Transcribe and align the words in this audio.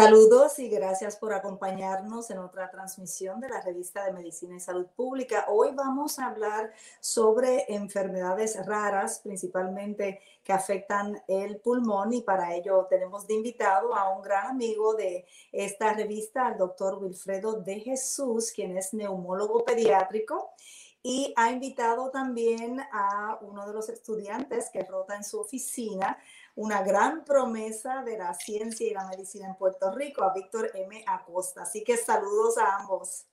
Saludos 0.00 0.58
y 0.58 0.70
gracias 0.70 1.18
por 1.18 1.34
acompañarnos 1.34 2.30
en 2.30 2.38
otra 2.38 2.70
transmisión 2.70 3.38
de 3.38 3.50
la 3.50 3.60
revista 3.60 4.02
de 4.02 4.12
Medicina 4.12 4.56
y 4.56 4.60
Salud 4.60 4.86
Pública. 4.96 5.44
Hoy 5.50 5.72
vamos 5.74 6.18
a 6.18 6.28
hablar 6.28 6.72
sobre 7.00 7.66
enfermedades 7.68 8.64
raras, 8.64 9.20
principalmente 9.22 10.22
que 10.42 10.54
afectan 10.54 11.22
el 11.28 11.58
pulmón 11.58 12.14
y 12.14 12.22
para 12.22 12.54
ello 12.54 12.86
tenemos 12.88 13.26
de 13.26 13.34
invitado 13.34 13.94
a 13.94 14.16
un 14.16 14.22
gran 14.22 14.46
amigo 14.46 14.94
de 14.94 15.26
esta 15.52 15.92
revista, 15.92 16.46
al 16.46 16.56
doctor 16.56 16.94
Wilfredo 16.94 17.60
de 17.60 17.80
Jesús, 17.80 18.52
quien 18.52 18.78
es 18.78 18.94
neumólogo 18.94 19.66
pediátrico 19.66 20.54
y 21.02 21.32
ha 21.36 21.50
invitado 21.50 22.10
también 22.10 22.78
a 22.92 23.38
uno 23.40 23.66
de 23.66 23.72
los 23.72 23.88
estudiantes 23.88 24.68
que 24.70 24.82
rota 24.82 25.16
en 25.16 25.24
su 25.24 25.40
oficina, 25.40 26.18
una 26.56 26.82
gran 26.82 27.24
promesa 27.24 28.02
de 28.02 28.18
la 28.18 28.34
ciencia 28.34 28.86
y 28.86 28.94
la 28.94 29.06
medicina 29.08 29.48
en 29.48 29.56
Puerto 29.56 29.92
Rico, 29.92 30.24
a 30.24 30.32
Víctor 30.32 30.70
M. 30.74 31.04
Acosta. 31.06 31.62
Así 31.62 31.84
que 31.84 31.96
saludos 31.96 32.58
a 32.58 32.76
ambos. 32.76 33.26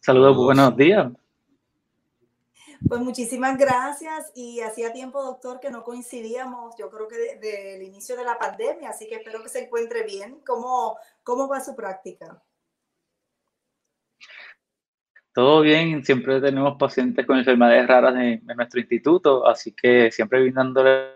Saludos, 0.00 0.36
buenos 0.36 0.76
días. 0.76 1.10
Pues 2.86 3.00
muchísimas 3.00 3.56
gracias 3.56 4.30
y 4.34 4.60
hacía 4.60 4.92
tiempo, 4.92 5.22
doctor, 5.22 5.58
que 5.58 5.70
no 5.70 5.84
coincidíamos, 5.84 6.74
yo 6.76 6.90
creo 6.90 7.08
que 7.08 7.16
desde 7.16 7.76
el 7.76 7.82
inicio 7.82 8.14
de 8.14 8.24
la 8.24 8.38
pandemia, 8.38 8.90
así 8.90 9.08
que 9.08 9.14
espero 9.16 9.42
que 9.42 9.48
se 9.48 9.64
encuentre 9.64 10.02
bien. 10.02 10.40
¿Cómo, 10.46 10.98
cómo 11.22 11.48
va 11.48 11.64
su 11.64 11.74
práctica? 11.74 12.42
Todo 15.34 15.62
bien, 15.62 16.04
siempre 16.04 16.40
tenemos 16.40 16.76
pacientes 16.78 17.26
con 17.26 17.36
enfermedades 17.36 17.88
raras 17.88 18.14
en, 18.14 18.46
nuestro 18.56 18.78
instituto, 18.78 19.44
así 19.44 19.72
que 19.72 20.12
siempre 20.12 20.40
brindándole 20.40 21.08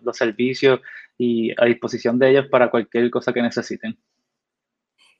los 0.00 0.16
servicios 0.16 0.80
y 1.16 1.52
a 1.52 1.66
disposición 1.66 2.18
de 2.18 2.30
ellos 2.30 2.46
para 2.50 2.72
cualquier 2.72 3.08
cosa 3.08 3.32
que 3.32 3.40
necesiten. 3.40 3.96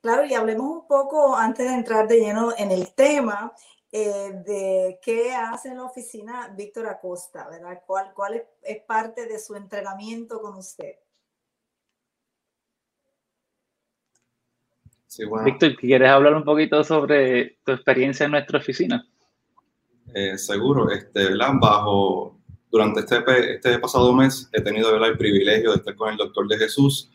Claro, 0.00 0.24
y 0.24 0.34
hablemos 0.34 0.66
un 0.66 0.88
poco 0.88 1.36
antes 1.36 1.68
de 1.68 1.74
entrar 1.74 2.08
de 2.08 2.18
lleno 2.18 2.52
en 2.58 2.72
el 2.72 2.92
tema 2.94 3.52
eh, 3.92 4.32
de 4.44 4.98
qué 5.00 5.32
hace 5.32 5.72
la 5.72 5.84
oficina 5.84 6.52
Víctor 6.56 6.88
Acosta, 6.88 7.48
¿verdad? 7.48 7.80
¿Cuál, 7.86 8.12
cuál 8.12 8.44
es 8.62 8.82
parte 8.82 9.27
de 9.27 9.38
su 9.38 9.54
entrenamiento 9.54 10.40
con 10.42 10.56
usted? 10.56 10.96
Víctor, 15.44 15.77
¿quieres 15.77 16.08
hablar 16.08 16.34
un 16.34 16.44
poquito 16.44 16.82
sobre 16.84 17.58
tu 17.64 17.72
experiencia 17.72 18.24
en 18.24 18.32
nuestra 18.32 18.58
oficina? 18.58 19.06
Eh, 20.14 20.38
seguro, 20.38 20.91
este, 20.91 21.34
bajo, 21.60 22.38
durante 22.70 23.00
este, 23.00 23.55
este 23.55 23.78
pasado 23.78 24.12
mes 24.12 24.48
he 24.52 24.60
tenido 24.60 24.94
el 24.94 25.18
privilegio 25.18 25.70
de 25.70 25.77
estar 25.77 25.94
con 25.96 26.10
el 26.10 26.16
doctor 26.16 26.48
de 26.48 26.58
Jesús. 26.58 27.10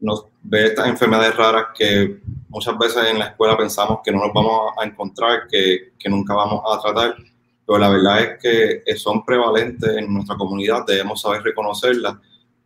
Nos 0.00 0.26
ve 0.42 0.66
estas 0.66 0.88
enfermedades 0.88 1.36
raras 1.36 1.66
que 1.76 2.20
muchas 2.48 2.76
veces 2.78 3.04
en 3.10 3.18
la 3.18 3.26
escuela 3.26 3.56
pensamos 3.56 4.00
que 4.04 4.12
no 4.12 4.18
nos 4.18 4.32
vamos 4.32 4.72
a 4.78 4.84
encontrar, 4.84 5.46
que, 5.48 5.92
que 5.98 6.08
nunca 6.08 6.34
vamos 6.34 6.62
a 6.66 6.80
tratar, 6.80 7.16
pero 7.66 7.78
la 7.78 7.88
verdad 7.88 8.22
es 8.22 8.82
que 8.84 8.96
son 8.96 9.24
prevalentes 9.24 9.96
en 9.96 10.12
nuestra 10.12 10.36
comunidad, 10.36 10.84
debemos 10.86 11.20
saber 11.20 11.42
reconocerlas 11.42 12.16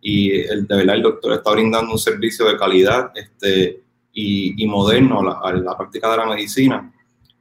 y 0.00 0.40
el, 0.40 0.66
de 0.66 0.76
verdad 0.76 0.96
el 0.96 1.02
doctor 1.02 1.32
está 1.34 1.52
brindando 1.52 1.92
un 1.92 1.98
servicio 1.98 2.46
de 2.46 2.56
calidad 2.56 3.10
este, 3.14 3.82
y, 4.20 4.66
moderno 4.66 5.20
a 5.20 5.52
la, 5.52 5.76
práctica 5.76 6.10
de 6.10 6.16
la 6.16 6.26
medicina, 6.26 6.92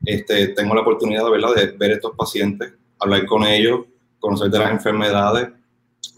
este, 0.05 0.49
tengo 0.49 0.75
la 0.75 0.81
oportunidad 0.81 1.29
¿verdad? 1.29 1.55
de 1.55 1.67
ver 1.71 1.91
estos 1.91 2.15
pacientes, 2.15 2.71
hablar 2.99 3.25
con 3.25 3.43
ellos, 3.45 3.81
conocer 4.19 4.51
de 4.51 4.59
las 4.59 4.71
enfermedades. 4.71 5.49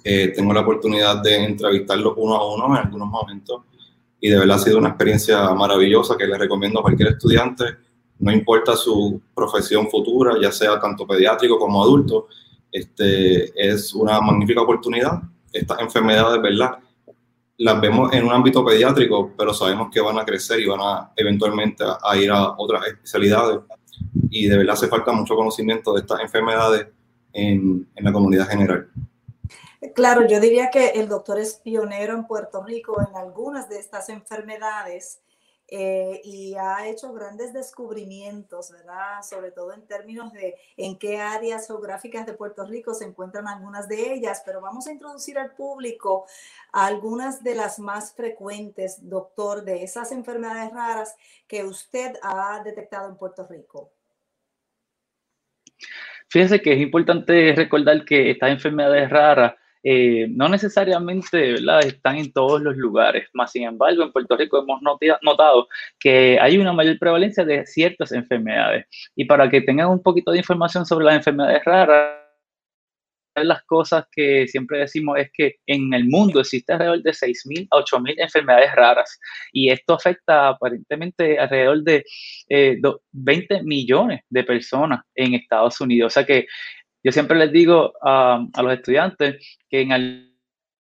Eh, 0.04 0.34
tengo 0.36 0.54
la 0.54 0.62
oportunidad 0.62 1.22
de 1.22 1.46
entrevistarlos 1.46 2.14
uno 2.18 2.36
a 2.36 2.54
uno 2.54 2.66
en 2.76 2.86
algunos 2.86 3.08
momentos 3.08 3.62
y 4.20 4.30
de 4.30 4.38
verdad 4.38 4.58
ha 4.58 4.60
sido 4.60 4.78
una 4.78 4.90
experiencia 4.90 5.50
maravillosa 5.52 6.18
que 6.18 6.28
les 6.28 6.38
recomiendo 6.38 6.80
a 6.80 6.84
cualquier 6.84 7.10
estudiante, 7.10 7.64
no 8.20 8.32
importa 8.32 8.76
su 8.76 9.22
profesión 9.34 9.90
futura, 9.90 10.36
ya 10.42 10.52
sea 10.52 10.78
tanto 10.80 11.08
pediátrico 11.08 11.58
como 11.58 11.82
adulto, 11.82 12.28
este, 12.70 13.52
es 13.56 13.94
una 13.94 14.20
magnífica 14.20 14.62
oportunidad. 14.62 15.22
Estas 15.54 15.80
enfermedades, 15.80 16.42
¿verdad? 16.42 16.80
Las 17.60 17.82
vemos 17.82 18.14
en 18.14 18.24
un 18.24 18.32
ámbito 18.32 18.66
pediátrico, 18.66 19.34
pero 19.38 19.54
sabemos 19.54 19.90
que 19.92 20.00
van 20.00 20.18
a 20.18 20.26
crecer 20.26 20.62
y 20.62 20.66
van 20.66 20.80
a 20.82 21.12
eventualmente 21.16 21.84
a, 21.84 22.16
ir 22.16 22.32
a 22.32 22.54
otras 22.58 22.88
especialidades. 22.88 23.60
Y 24.30 24.48
de 24.48 24.58
verdad 24.58 24.76
hace 24.76 24.88
falta 24.88 25.12
mucho 25.12 25.36
conocimiento 25.36 25.94
de 25.94 26.02
estas 26.02 26.22
enfermedades 26.22 26.88
en, 27.34 27.86
en 27.94 28.06
la 28.06 28.14
comunidad 28.14 28.48
general. 28.48 28.90
Claro, 29.94 30.26
yo 30.26 30.40
diría 30.40 30.70
que 30.70 30.92
el 30.92 31.10
doctor 31.10 31.38
es 31.38 31.56
pionero 31.56 32.14
en 32.14 32.28
Puerto 32.28 32.64
Rico 32.64 33.02
en 33.02 33.14
algunas 33.18 33.68
de 33.68 33.80
estas 33.80 34.08
enfermedades 34.08 35.20
eh, 35.72 36.22
y 36.24 36.56
ha 36.56 36.88
hecho 36.88 37.14
grandes 37.14 37.54
descubrimientos, 37.54 38.72
¿verdad? 38.72 39.22
Sobre 39.22 39.52
todo 39.52 39.74
en 39.74 39.86
términos 39.86 40.34
de 40.34 40.56
en 40.78 40.98
qué 40.98 41.20
áreas 41.20 41.68
geográficas 41.68 42.26
de 42.26 42.34
Puerto 42.34 42.66
Rico 42.66 42.94
se 42.94 43.06
encuentran 43.06 43.48
algunas 43.48 43.88
de 43.88 44.14
ellas, 44.14 44.42
pero 44.46 44.62
vamos 44.62 44.88
a 44.88 44.92
introducir 44.92 45.38
al 45.38 45.52
público 45.52 46.26
algunas 46.72 47.44
de 47.44 47.56
las 47.56 47.78
más 47.80 48.14
frecuentes, 48.14 49.08
doctor, 49.08 49.64
de 49.64 49.84
esas 49.84 50.12
enfermedades 50.12 50.72
raras 50.74 51.16
que 51.48 51.64
usted 51.64 52.16
ha 52.24 52.62
detectado 52.64 53.10
en 53.10 53.18
Puerto 53.18 53.46
Rico. 53.48 53.92
Fíjese 56.30 56.62
que 56.62 56.74
es 56.74 56.80
importante 56.80 57.54
recordar 57.56 58.06
que 58.06 58.32
estas 58.32 58.52
enfermedades 58.52 59.10
raras 59.10 59.56
eh, 59.84 60.28
no 60.30 60.50
necesariamente 60.50 61.56
están 61.82 62.18
en 62.18 62.32
todos 62.34 62.62
los 62.62 62.76
lugares, 62.76 63.30
más 63.34 63.52
sin 63.52 63.64
embargo 63.64 64.04
en 64.04 64.12
Puerto 64.12 64.36
Rico 64.36 64.60
hemos 64.60 64.82
notado 64.82 65.68
que 66.00 66.38
hay 66.40 66.58
una 66.58 66.74
mayor 66.74 67.00
prevalencia 67.00 67.46
de 67.46 67.66
ciertas 67.66 68.12
enfermedades. 68.12 68.86
Y 69.16 69.26
para 69.26 69.50
que 69.50 69.62
tengan 69.62 69.90
un 69.90 70.04
poquito 70.04 70.32
de 70.32 70.40
información 70.40 70.86
sobre 70.86 71.06
las 71.06 71.16
enfermedades 71.16 71.64
raras, 71.64 72.20
las 73.36 73.64
cosas 73.64 74.06
que 74.12 74.48
siempre 74.48 74.80
decimos 74.80 75.18
es 75.18 75.30
que 75.32 75.56
en 75.66 75.94
el 75.94 76.06
mundo 76.06 76.40
existe 76.40 76.74
alrededor 76.74 77.02
de 77.02 77.12
6.000 77.12 77.68
a 77.72 77.78
8.000 77.78 78.16
enfermedades 78.18 78.76
raras 78.76 79.20
y 79.52 79.70
esto 79.70 79.94
afecta 79.94 80.50
aparentemente 80.50 81.40
alrededor 81.40 81.84
de 81.84 82.04
20 83.12 83.56
eh, 83.56 83.64
millones 83.64 84.22
de 84.30 84.44
personas 84.44 85.02
en 85.16 85.36
Estados 85.36 85.80
Unidos. 85.82 86.14
O 86.14 86.14
sea 86.14 86.26
que 86.26 86.48
yo 87.04 87.12
siempre 87.12 87.38
les 87.38 87.52
digo 87.52 87.94
a, 88.02 88.46
los 88.62 88.74
estudiantes 88.74 89.58
que 89.70 89.82
en 89.82 89.92
algún 89.92 90.30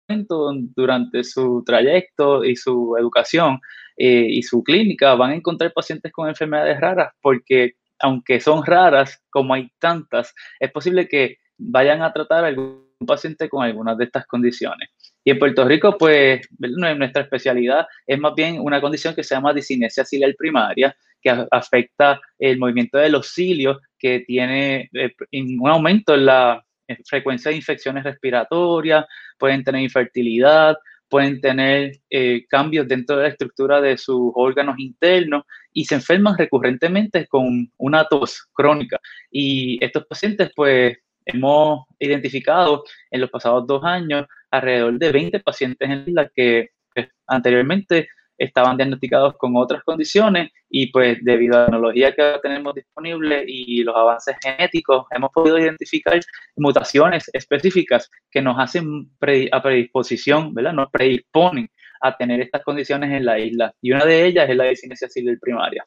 momento 0.07 0.51
durante 0.75 1.23
su 1.23 1.63
trayecto 1.65 2.43
y 2.43 2.55
su 2.55 2.95
educación 2.97 3.59
eh, 3.97 4.27
y 4.29 4.43
su 4.43 4.63
clínica 4.63 5.15
van 5.15 5.31
a 5.31 5.35
encontrar 5.35 5.73
pacientes 5.73 6.11
con 6.11 6.27
enfermedades 6.27 6.79
raras 6.79 7.13
porque 7.21 7.75
aunque 8.01 8.39
son 8.39 8.65
raras, 8.65 9.23
como 9.29 9.53
hay 9.53 9.71
tantas, 9.79 10.33
es 10.59 10.71
posible 10.71 11.07
que 11.07 11.37
vayan 11.57 12.01
a 12.01 12.11
tratar 12.11 12.43
a 12.43 12.47
algún 12.47 12.87
paciente 13.05 13.47
con 13.47 13.63
algunas 13.63 13.97
de 13.97 14.05
estas 14.05 14.25
condiciones. 14.25 14.89
Y 15.23 15.31
en 15.31 15.39
Puerto 15.39 15.65
Rico, 15.65 15.97
pues, 15.97 16.47
nuestra 16.57 17.23
especialidad 17.23 17.87
es 18.07 18.19
más 18.19 18.33
bien 18.35 18.59
una 18.59 18.81
condición 18.81 19.13
que 19.13 19.23
se 19.23 19.35
llama 19.35 19.53
disinesia 19.53 20.03
ciliar 20.03 20.33
primaria, 20.35 20.95
que 21.21 21.45
afecta 21.51 22.19
el 22.39 22.57
movimiento 22.57 22.97
de 22.97 23.09
los 23.09 23.27
cilios, 23.27 23.77
que 23.99 24.21
tiene 24.21 24.89
eh, 24.93 25.13
un 25.33 25.69
aumento 25.69 26.15
en 26.15 26.25
la 26.25 26.63
frecuencia 27.05 27.51
de 27.51 27.57
infecciones 27.57 28.03
respiratorias, 28.03 29.05
pueden 29.37 29.63
tener 29.63 29.81
infertilidad, 29.81 30.75
pueden 31.07 31.41
tener 31.41 31.91
eh, 32.09 32.45
cambios 32.49 32.87
dentro 32.87 33.17
de 33.17 33.23
la 33.23 33.29
estructura 33.29 33.81
de 33.81 33.97
sus 33.97 34.31
órganos 34.33 34.79
internos 34.79 35.43
y 35.73 35.85
se 35.85 35.95
enferman 35.95 36.37
recurrentemente 36.37 37.27
con 37.27 37.69
una 37.77 38.05
tos 38.05 38.47
crónica. 38.53 38.99
Y 39.29 39.77
estos 39.83 40.05
pacientes, 40.07 40.51
pues, 40.55 40.97
hemos 41.33 41.85
identificado 41.99 42.83
en 43.09 43.21
los 43.21 43.29
pasados 43.29 43.65
dos 43.67 43.83
años 43.83 44.25
alrededor 44.49 44.97
de 44.97 45.11
20 45.11 45.39
pacientes 45.39 45.89
en 45.89 46.05
la 46.13 46.29
que 46.29 46.69
pues, 46.93 47.07
anteriormente 47.27 48.07
estaban 48.37 48.75
diagnosticados 48.75 49.35
con 49.37 49.55
otras 49.55 49.83
condiciones 49.83 50.51
y 50.69 50.91
pues 50.91 51.19
debido 51.21 51.55
a 51.55 51.59
la 51.59 51.65
tecnología 51.67 52.15
que 52.15 52.39
tenemos 52.41 52.73
disponible 52.73 53.43
y 53.47 53.83
los 53.83 53.95
avances 53.95 54.35
genéticos 54.41 55.05
hemos 55.11 55.29
podido 55.31 55.59
identificar 55.59 56.19
mutaciones 56.55 57.29
específicas 57.33 58.09
que 58.31 58.41
nos 58.41 58.57
hacen 58.57 59.11
a 59.51 59.61
predisposición, 59.61 60.53
¿verdad? 60.53 60.73
Nos 60.73 60.89
predisponen 60.89 61.69
a 62.01 62.17
tener 62.17 62.41
estas 62.41 62.63
condiciones 62.63 63.11
en 63.11 63.25
la 63.25 63.39
isla 63.39 63.73
y 63.79 63.91
una 63.91 64.05
de 64.05 64.25
ellas 64.25 64.49
es 64.49 64.55
la 64.55 64.65
disinesia 64.65 65.07
ciliar 65.07 65.37
primaria. 65.39 65.85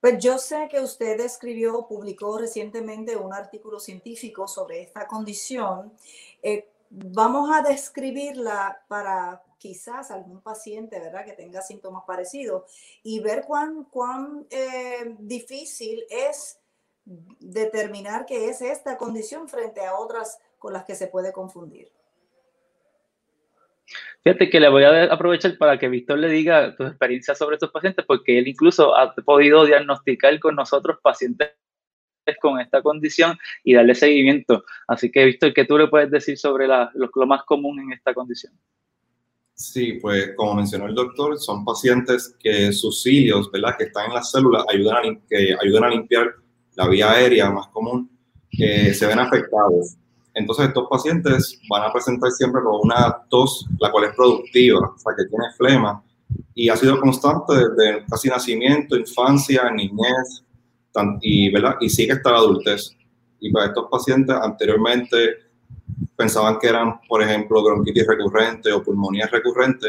Pues 0.00 0.18
yo 0.18 0.38
sé 0.38 0.68
que 0.70 0.80
usted 0.80 1.18
escribió, 1.20 1.86
publicó 1.86 2.38
recientemente 2.38 3.16
un 3.16 3.32
artículo 3.32 3.80
científico 3.80 4.46
sobre 4.46 4.82
esta 4.82 5.06
condición. 5.06 5.92
Eh, 6.42 6.68
vamos 6.90 7.50
a 7.52 7.62
describirla 7.62 8.84
para 8.88 9.42
quizás 9.58 10.10
algún 10.10 10.40
paciente, 10.42 11.00
¿verdad?, 11.00 11.24
que 11.24 11.32
tenga 11.32 11.62
síntomas 11.62 12.04
parecidos 12.04 12.64
y 13.02 13.20
ver 13.20 13.44
cuán, 13.46 13.84
cuán 13.84 14.46
eh, 14.50 15.16
difícil 15.18 16.04
es 16.10 16.58
determinar 17.04 18.26
qué 18.26 18.48
es 18.48 18.60
esta 18.60 18.98
condición 18.98 19.48
frente 19.48 19.84
a 19.84 19.96
otras 19.96 20.38
con 20.58 20.72
las 20.72 20.84
que 20.84 20.94
se 20.94 21.06
puede 21.06 21.32
confundir. 21.32 21.90
Fíjate 24.26 24.50
que 24.50 24.58
le 24.58 24.68
voy 24.68 24.82
a 24.82 25.04
aprovechar 25.04 25.56
para 25.56 25.78
que 25.78 25.88
Víctor 25.88 26.18
le 26.18 26.28
diga 26.28 26.74
tu 26.74 26.82
experiencia 26.82 27.32
sobre 27.36 27.54
estos 27.54 27.70
pacientes, 27.70 28.04
porque 28.04 28.40
él 28.40 28.48
incluso 28.48 28.96
ha 28.96 29.14
podido 29.14 29.64
diagnosticar 29.64 30.40
con 30.40 30.56
nosotros 30.56 30.98
pacientes 31.00 31.50
con 32.40 32.58
esta 32.58 32.82
condición 32.82 33.38
y 33.62 33.74
darle 33.74 33.94
seguimiento. 33.94 34.64
Así 34.88 35.12
que, 35.12 35.26
Víctor, 35.26 35.54
¿qué 35.54 35.64
tú 35.64 35.78
le 35.78 35.86
puedes 35.86 36.10
decir 36.10 36.36
sobre 36.36 36.66
lo, 36.66 36.90
lo 36.92 37.26
más 37.28 37.44
común 37.44 37.78
en 37.78 37.92
esta 37.92 38.12
condición? 38.12 38.52
Sí, 39.54 39.92
pues 40.02 40.32
como 40.34 40.54
mencionó 40.54 40.88
el 40.88 40.94
doctor, 40.96 41.38
son 41.38 41.64
pacientes 41.64 42.36
que 42.40 42.72
sus 42.72 43.04
cilios, 43.04 43.48
¿verdad? 43.52 43.76
Que 43.78 43.84
están 43.84 44.06
en 44.06 44.14
las 44.14 44.32
células, 44.32 44.64
ayudan 44.68 45.22
que 45.30 45.54
ayudan 45.62 45.84
a 45.84 45.90
limpiar 45.90 46.34
la 46.74 46.88
vía 46.88 47.12
aérea 47.12 47.48
más 47.48 47.68
común, 47.68 48.10
que 48.50 48.92
se 48.92 49.06
ven 49.06 49.20
afectados. 49.20 49.96
Entonces 50.36 50.68
estos 50.68 50.86
pacientes 50.88 51.58
van 51.68 51.82
a 51.82 51.92
presentar 51.92 52.30
siempre 52.30 52.62
con 52.62 52.80
una 52.82 53.22
tos, 53.30 53.66
la 53.80 53.90
cual 53.90 54.04
es 54.04 54.14
productiva, 54.14 54.92
o 54.94 54.98
sea, 54.98 55.14
que 55.16 55.24
tiene 55.24 55.46
flema, 55.56 56.04
y 56.54 56.68
ha 56.68 56.76
sido 56.76 57.00
constante 57.00 57.54
desde 57.54 58.04
casi 58.04 58.28
nacimiento, 58.28 58.96
infancia, 58.96 59.70
niñez, 59.70 60.44
y, 61.22 61.50
¿verdad? 61.50 61.76
y 61.80 61.88
sigue 61.88 62.12
hasta 62.12 62.32
la 62.32 62.38
adultez. 62.38 62.94
Y 63.40 63.50
para 63.50 63.66
estos 63.66 63.86
pacientes 63.90 64.36
anteriormente 64.36 65.16
pensaban 66.14 66.58
que 66.58 66.68
eran, 66.68 67.00
por 67.08 67.22
ejemplo, 67.22 67.62
bronquitis 67.64 68.06
recurrente 68.06 68.70
o 68.72 68.82
pulmonía 68.82 69.26
recurrente, 69.28 69.88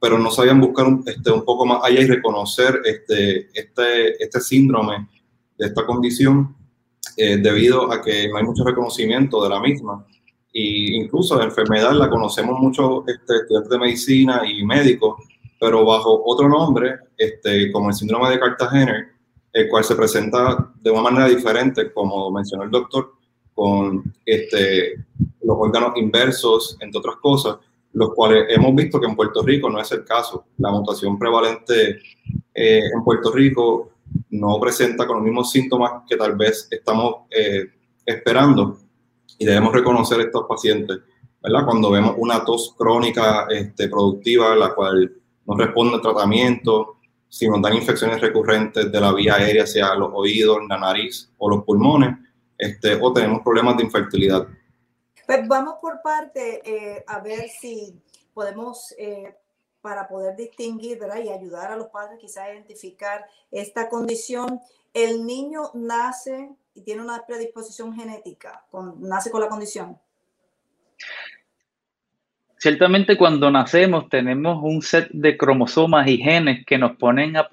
pero 0.00 0.18
no 0.18 0.30
sabían 0.30 0.60
buscar 0.60 0.86
un, 0.86 1.02
este, 1.04 1.32
un 1.32 1.44
poco 1.44 1.66
más 1.66 1.80
allá 1.82 2.00
y 2.00 2.06
reconocer 2.06 2.80
este, 2.84 3.48
este, 3.58 4.22
este 4.22 4.40
síndrome 4.40 5.08
de 5.58 5.66
esta 5.66 5.84
condición 5.84 6.59
eh, 7.22 7.36
debido 7.36 7.92
a 7.92 8.00
que 8.00 8.30
no 8.30 8.38
hay 8.38 8.44
mucho 8.44 8.64
reconocimiento 8.64 9.42
de 9.42 9.50
la 9.50 9.60
misma. 9.60 10.06
Y 10.54 10.94
incluso 10.94 11.36
la 11.36 11.44
enfermedad 11.44 11.92
la 11.92 12.08
conocemos 12.08 12.58
mucho 12.58 13.04
este, 13.06 13.36
estudiantes 13.36 13.68
de 13.68 13.78
medicina 13.78 14.40
y 14.48 14.64
médicos, 14.64 15.22
pero 15.60 15.84
bajo 15.84 16.22
otro 16.24 16.48
nombre, 16.48 16.94
este, 17.18 17.70
como 17.72 17.90
el 17.90 17.94
síndrome 17.94 18.30
de 18.30 18.40
Cartagena, 18.40 19.14
el 19.52 19.68
cual 19.68 19.84
se 19.84 19.96
presenta 19.96 20.72
de 20.80 20.90
una 20.90 21.02
manera 21.02 21.26
diferente, 21.26 21.92
como 21.92 22.30
mencionó 22.30 22.64
el 22.64 22.70
doctor, 22.70 23.12
con 23.54 24.02
este, 24.24 24.94
los 25.42 25.58
órganos 25.58 25.92
inversos, 25.96 26.78
entre 26.80 27.00
otras 27.00 27.16
cosas, 27.16 27.56
los 27.92 28.14
cuales 28.14 28.46
hemos 28.48 28.74
visto 28.74 28.98
que 28.98 29.08
en 29.08 29.14
Puerto 29.14 29.42
Rico 29.42 29.68
no 29.68 29.78
es 29.78 29.92
el 29.92 30.06
caso. 30.06 30.46
La 30.56 30.70
mutación 30.70 31.18
prevalente 31.18 31.98
eh, 32.54 32.82
en 32.94 33.04
Puerto 33.04 33.30
Rico 33.30 33.90
no 34.30 34.58
presenta 34.60 35.06
con 35.06 35.16
los 35.16 35.24
mismos 35.24 35.50
síntomas 35.50 36.02
que 36.08 36.16
tal 36.16 36.36
vez 36.36 36.68
estamos 36.70 37.26
eh, 37.30 37.66
esperando 38.04 38.78
y 39.38 39.44
debemos 39.44 39.72
reconocer 39.72 40.20
estos 40.20 40.46
pacientes, 40.48 40.98
¿verdad? 41.42 41.64
Cuando 41.64 41.90
vemos 41.90 42.14
una 42.18 42.44
tos 42.44 42.74
crónica 42.76 43.46
este, 43.48 43.88
productiva, 43.88 44.54
la 44.54 44.74
cual 44.74 45.12
no 45.46 45.56
responde 45.56 45.96
al 45.96 46.02
tratamiento, 46.02 46.98
si 47.28 47.48
nos 47.48 47.62
dan 47.62 47.74
infecciones 47.74 48.20
recurrentes 48.20 48.90
de 48.90 49.00
la 49.00 49.12
vía 49.12 49.36
aérea, 49.36 49.66
sea 49.66 49.94
los 49.94 50.10
oídos, 50.12 50.58
la 50.68 50.78
nariz 50.78 51.30
o 51.38 51.48
los 51.48 51.64
pulmones, 51.64 52.16
este, 52.58 52.98
o 53.00 53.12
tenemos 53.12 53.40
problemas 53.42 53.76
de 53.76 53.84
infertilidad. 53.84 54.46
Pues 55.26 55.46
vamos 55.46 55.76
por 55.80 56.02
parte 56.02 56.60
eh, 56.64 57.04
a 57.06 57.20
ver 57.20 57.48
si 57.48 58.02
podemos, 58.34 58.94
eh, 58.98 59.34
para 59.80 60.08
poder 60.08 60.36
distinguir 60.36 60.98
y 61.24 61.28
ayudar 61.28 61.72
a 61.72 61.76
los 61.76 61.88
padres 61.88 62.18
quizás 62.20 62.44
a 62.44 62.52
identificar 62.52 63.24
esta 63.50 63.88
condición. 63.88 64.60
El 64.92 65.24
niño 65.24 65.70
nace 65.74 66.50
y 66.74 66.82
tiene 66.82 67.02
una 67.02 67.24
predisposición 67.26 67.94
genética, 67.94 68.64
con, 68.70 69.00
nace 69.00 69.30
con 69.30 69.40
la 69.40 69.48
condición. 69.48 69.98
Ciertamente 72.58 73.16
cuando 73.16 73.50
nacemos 73.50 74.08
tenemos 74.08 74.62
un 74.62 74.82
set 74.82 75.08
de 75.12 75.36
cromosomas 75.36 76.06
y 76.08 76.18
genes 76.18 76.66
que 76.66 76.76
nos 76.76 76.96
ponen 76.96 77.36
a 77.36 77.48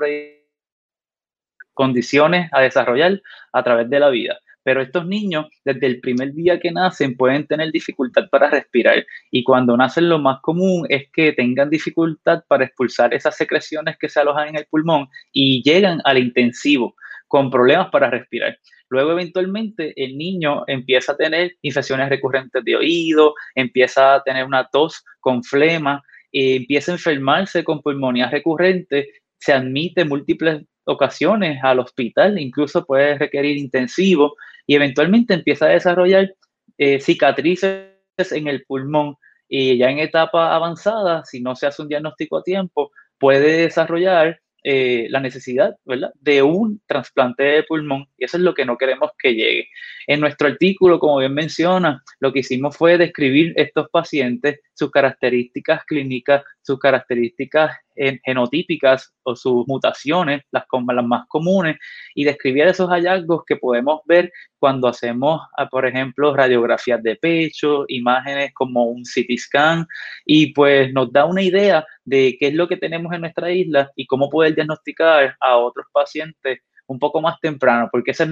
condiciones 1.73 2.49
a 2.51 2.61
desarrollar 2.61 3.21
a 3.53 3.63
través 3.63 3.89
de 3.89 3.99
la 3.99 4.09
vida 4.09 4.37
pero 4.67 4.81
estos 4.81 5.07
niños 5.07 5.45
desde 5.63 5.87
el 5.87 6.01
primer 6.01 6.33
día 6.33 6.59
que 6.59 6.73
nacen 6.73 7.15
pueden 7.15 7.47
tener 7.47 7.71
dificultad 7.71 8.27
para 8.29 8.49
respirar 8.49 9.05
y 9.31 9.41
cuando 9.45 9.77
nacen 9.77 10.09
lo 10.09 10.19
más 10.19 10.41
común 10.41 10.85
es 10.89 11.09
que 11.13 11.31
tengan 11.31 11.69
dificultad 11.69 12.43
para 12.49 12.65
expulsar 12.65 13.13
esas 13.13 13.37
secreciones 13.37 13.95
que 13.97 14.09
se 14.09 14.19
alojan 14.19 14.49
en 14.49 14.57
el 14.57 14.65
pulmón 14.65 15.07
y 15.31 15.63
llegan 15.63 16.01
al 16.03 16.17
intensivo 16.17 16.95
con 17.29 17.49
problemas 17.49 17.87
para 17.91 18.09
respirar. 18.09 18.59
Luego 18.89 19.13
eventualmente 19.13 19.93
el 19.95 20.17
niño 20.17 20.65
empieza 20.67 21.13
a 21.13 21.17
tener 21.17 21.53
infecciones 21.61 22.09
recurrentes 22.09 22.61
de 22.65 22.75
oído, 22.75 23.35
empieza 23.55 24.15
a 24.15 24.23
tener 24.23 24.43
una 24.43 24.67
tos 24.67 25.01
con 25.21 25.45
flema, 25.45 26.03
eh, 26.33 26.57
empieza 26.57 26.91
a 26.91 26.95
enfermarse 26.95 27.63
con 27.63 27.81
pulmonía 27.81 28.29
recurrente, 28.29 29.07
se 29.39 29.53
admite 29.53 30.03
múltiples 30.03 30.65
ocasiones 30.83 31.59
al 31.63 31.79
hospital, 31.79 32.37
incluso 32.37 32.85
puede 32.85 33.17
requerir 33.17 33.55
intensivo 33.55 34.35
y 34.67 34.75
eventualmente 34.75 35.33
empieza 35.33 35.65
a 35.65 35.69
desarrollar 35.69 36.35
eh, 36.77 36.99
cicatrices 36.99 37.87
en 38.31 38.47
el 38.47 38.63
pulmón 38.65 39.15
y 39.49 39.77
ya 39.77 39.89
en 39.89 39.99
etapa 39.99 40.53
avanzada, 40.53 41.23
si 41.25 41.41
no 41.41 41.55
se 41.55 41.67
hace 41.67 41.81
un 41.81 41.87
diagnóstico 41.87 42.37
a 42.37 42.43
tiempo, 42.43 42.91
puede 43.17 43.61
desarrollar 43.61 44.39
eh, 44.63 45.07
la 45.09 45.21
necesidad 45.21 45.77
¿verdad? 45.85 46.11
de 46.19 46.43
un 46.43 46.81
trasplante 46.85 47.43
de 47.43 47.63
pulmón 47.63 48.07
y 48.17 48.25
eso 48.25 48.35
es 48.35 48.43
lo 48.43 48.53
que 48.53 48.65
no 48.65 48.77
queremos 48.77 49.11
que 49.17 49.33
llegue. 49.33 49.69
En 50.07 50.19
nuestro 50.19 50.49
artículo, 50.49 50.99
como 50.99 51.19
bien 51.19 51.33
menciona, 51.33 52.03
lo 52.19 52.33
que 52.33 52.39
hicimos 52.39 52.75
fue 52.75 52.97
describir 52.97 53.53
estos 53.55 53.87
pacientes, 53.89 54.59
sus 54.77 54.91
características 54.91 55.83
clínicas, 55.85 56.43
sus 56.61 56.77
características 56.77 57.75
genotípicas 58.23 59.11
o 59.23 59.35
sus 59.35 59.65
mutaciones, 59.67 60.43
las, 60.51 60.65
las 60.93 61.05
más 61.05 61.25
comunes, 61.27 61.77
y 62.13 62.25
describir 62.25 62.67
esos 62.67 62.87
hallazgos 62.89 63.41
que 63.47 63.55
podemos 63.55 64.01
ver 64.05 64.31
cuando 64.59 64.87
hacemos, 64.87 65.41
ah, 65.57 65.67
por 65.67 65.87
ejemplo, 65.87 66.35
radiografías 66.35 67.01
de 67.01 67.15
pecho, 67.15 67.85
imágenes 67.87 68.51
como 68.53 68.85
un 68.85 69.01
CT 69.01 69.35
scan, 69.39 69.87
y 70.25 70.53
pues 70.53 70.93
nos 70.93 71.11
da 71.11 71.25
una 71.25 71.41
idea 71.41 71.83
de 72.05 72.37
qué 72.39 72.49
es 72.49 72.53
lo 72.53 72.67
que 72.67 72.77
tenemos 72.77 73.11
en 73.13 73.21
nuestra 73.21 73.51
isla 73.51 73.91
y 73.95 74.05
cómo 74.05 74.29
poder 74.29 74.53
diagnosticar 74.53 75.35
a 75.39 75.57
otros 75.57 75.87
pacientes 75.91 76.59
un 76.85 76.99
poco 76.99 77.19
más 77.19 77.39
temprano, 77.41 77.89
porque 77.91 78.11
esa 78.11 78.25
es 78.25 78.29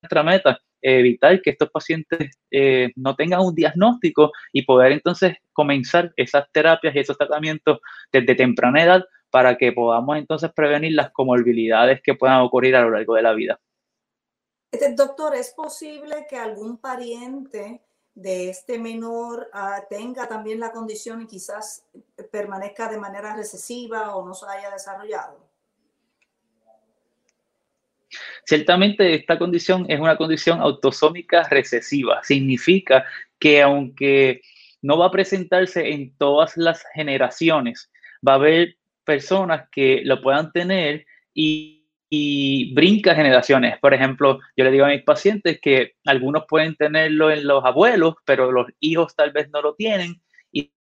nuestra 0.00 0.22
meta, 0.22 0.58
evitar 0.82 1.40
que 1.40 1.50
estos 1.50 1.70
pacientes 1.70 2.36
eh, 2.50 2.90
no 2.96 3.14
tengan 3.14 3.40
un 3.40 3.54
diagnóstico 3.54 4.32
y 4.52 4.62
poder 4.62 4.92
entonces 4.92 5.36
comenzar 5.52 6.12
esas 6.16 6.50
terapias 6.52 6.94
y 6.94 6.98
esos 6.98 7.16
tratamientos 7.16 7.78
desde 8.12 8.34
temprana 8.34 8.82
edad 8.82 9.04
para 9.30 9.56
que 9.56 9.72
podamos 9.72 10.18
entonces 10.18 10.50
prevenir 10.54 10.92
las 10.92 11.10
comorbilidades 11.12 12.02
que 12.02 12.14
puedan 12.14 12.42
ocurrir 12.42 12.76
a 12.76 12.82
lo 12.82 12.90
largo 12.90 13.14
de 13.14 13.22
la 13.22 13.32
vida. 13.32 13.60
Este, 14.70 14.92
doctor, 14.94 15.34
¿es 15.34 15.52
posible 15.52 16.26
que 16.28 16.36
algún 16.36 16.78
pariente 16.78 17.82
de 18.14 18.50
este 18.50 18.78
menor 18.78 19.48
ah, 19.52 19.84
tenga 19.88 20.28
también 20.28 20.60
la 20.60 20.72
condición 20.72 21.22
y 21.22 21.26
quizás 21.26 21.86
permanezca 22.30 22.88
de 22.88 22.98
manera 22.98 23.34
recesiva 23.34 24.14
o 24.16 24.26
no 24.26 24.34
se 24.34 24.46
haya 24.46 24.70
desarrollado? 24.70 25.51
Ciertamente 28.44 29.14
esta 29.14 29.38
condición 29.38 29.86
es 29.88 30.00
una 30.00 30.16
condición 30.16 30.60
autosómica 30.60 31.48
recesiva. 31.48 32.22
Significa 32.22 33.04
que 33.38 33.62
aunque 33.62 34.42
no 34.82 34.98
va 34.98 35.06
a 35.06 35.10
presentarse 35.10 35.92
en 35.92 36.16
todas 36.16 36.56
las 36.56 36.84
generaciones, 36.94 37.90
va 38.26 38.32
a 38.32 38.36
haber 38.36 38.76
personas 39.04 39.68
que 39.70 40.02
lo 40.04 40.20
puedan 40.20 40.52
tener 40.52 41.06
y, 41.34 41.78
brinca 42.74 43.14
generaciones. 43.14 43.78
Por 43.78 43.94
ejemplo, 43.94 44.38
yo 44.54 44.64
le 44.64 44.70
digo 44.70 44.84
a 44.84 44.88
mis 44.88 45.02
pacientes 45.02 45.58
que 45.62 45.94
algunos 46.04 46.44
pueden 46.46 46.76
tenerlo 46.76 47.30
en 47.30 47.46
los 47.46 47.64
abuelos, 47.64 48.16
pero 48.26 48.52
los 48.52 48.66
hijos 48.80 49.16
tal 49.16 49.30
vez 49.32 49.48
no 49.50 49.62
lo 49.62 49.74
tienen 49.74 50.20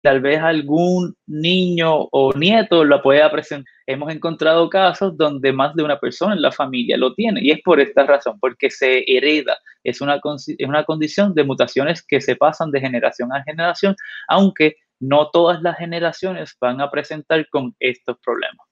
tal 0.02 0.20
vez 0.20 0.40
algún 0.40 1.16
niño 1.26 2.08
o 2.10 2.32
nieto 2.34 2.84
lo 2.84 3.00
pueda 3.02 3.30
presentar. 3.30 3.72
Hemos 3.86 4.12
encontrado 4.12 4.68
casos 4.68 5.16
donde 5.16 5.52
más 5.52 5.74
de 5.74 5.84
una 5.84 5.98
persona 5.98 6.34
en 6.34 6.42
la 6.42 6.52
familia 6.52 6.96
lo 6.96 7.14
tiene 7.14 7.40
y 7.42 7.50
es 7.50 7.62
por 7.62 7.80
esta 7.80 8.04
razón, 8.04 8.38
porque 8.40 8.70
se 8.70 9.04
hereda. 9.06 9.56
Es 9.84 10.00
una, 10.00 10.20
es 10.36 10.68
una 10.68 10.84
condición 10.84 11.34
de 11.34 11.44
mutaciones 11.44 12.04
que 12.06 12.20
se 12.20 12.36
pasan 12.36 12.70
de 12.70 12.80
generación 12.80 13.32
a 13.32 13.42
generación, 13.44 13.96
aunque 14.28 14.76
no 15.00 15.30
todas 15.30 15.62
las 15.62 15.78
generaciones 15.78 16.56
van 16.60 16.80
a 16.80 16.90
presentar 16.90 17.48
con 17.48 17.74
estos 17.80 18.16
problemas. 18.24 18.71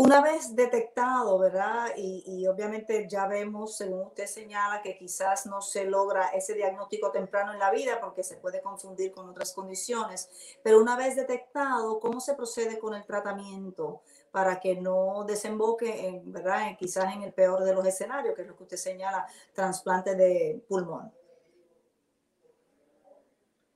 Una 0.00 0.22
vez 0.22 0.54
detectado, 0.54 1.40
¿verdad? 1.40 1.88
Y, 1.96 2.46
obviamente 2.46 3.08
ya 3.10 3.26
vemos, 3.26 3.76
según 3.76 4.06
usted 4.06 4.26
señala, 4.26 4.80
que 4.80 4.96
quizás 4.96 5.44
no 5.46 5.60
se 5.60 5.86
logra 5.86 6.28
ese 6.28 6.54
diagnóstico 6.54 7.10
temprano 7.10 7.52
en 7.52 7.58
la 7.58 7.72
vida 7.72 7.98
porque 8.00 8.22
se 8.22 8.36
puede 8.36 8.60
confundir 8.60 9.10
con 9.10 9.28
otras 9.28 9.52
condiciones, 9.52 10.30
pero 10.62 10.80
una 10.80 10.96
vez 10.96 11.16
detectado, 11.16 11.98
¿cómo 11.98 12.20
se 12.20 12.34
procede 12.34 12.78
con 12.78 12.94
el 12.94 13.04
tratamiento 13.06 14.02
para 14.30 14.60
que 14.60 14.76
no 14.76 15.24
desemboque, 15.26 16.06
en, 16.06 16.32
¿verdad? 16.32 16.76
quizás 16.78 17.12
en 17.12 17.22
el 17.24 17.32
peor 17.32 17.64
de 17.64 17.74
los 17.74 17.84
escenarios, 17.84 18.36
que 18.36 18.42
es 18.42 18.48
lo 18.48 18.56
que 18.56 18.62
usted 18.62 18.76
señala, 18.76 19.26
trasplante 19.52 20.14
de 20.14 20.62
pulmón? 20.68 21.10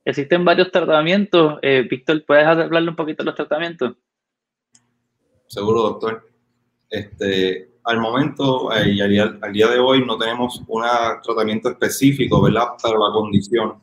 Existen 0.05 0.45
varios 0.45 0.71
tratamientos. 0.71 1.59
Eh, 1.63 1.85
Víctor, 1.91 2.25
¿puedes 2.25 2.47
hablarle 2.47 2.91
un 2.91 2.97
poquito 2.97 3.25
de 3.25 3.27
los 3.27 3.35
tratamientos? 3.35 3.97
Seguro, 5.53 5.83
doctor. 5.83 6.27
Este, 6.89 7.73
al 7.85 8.01
momento 8.01 8.75
eh, 8.75 8.89
y 8.89 9.01
al 9.03 9.53
día, 9.53 9.69
de 9.69 9.79
hoy 9.79 10.03
no 10.03 10.17
tenemos 10.17 10.63
un 10.67 10.83
tratamiento 11.23 11.69
específico, 11.69 12.41
¿verdad? 12.41 12.69
Para 12.83 12.95
la 12.95 13.13
condición. 13.13 13.75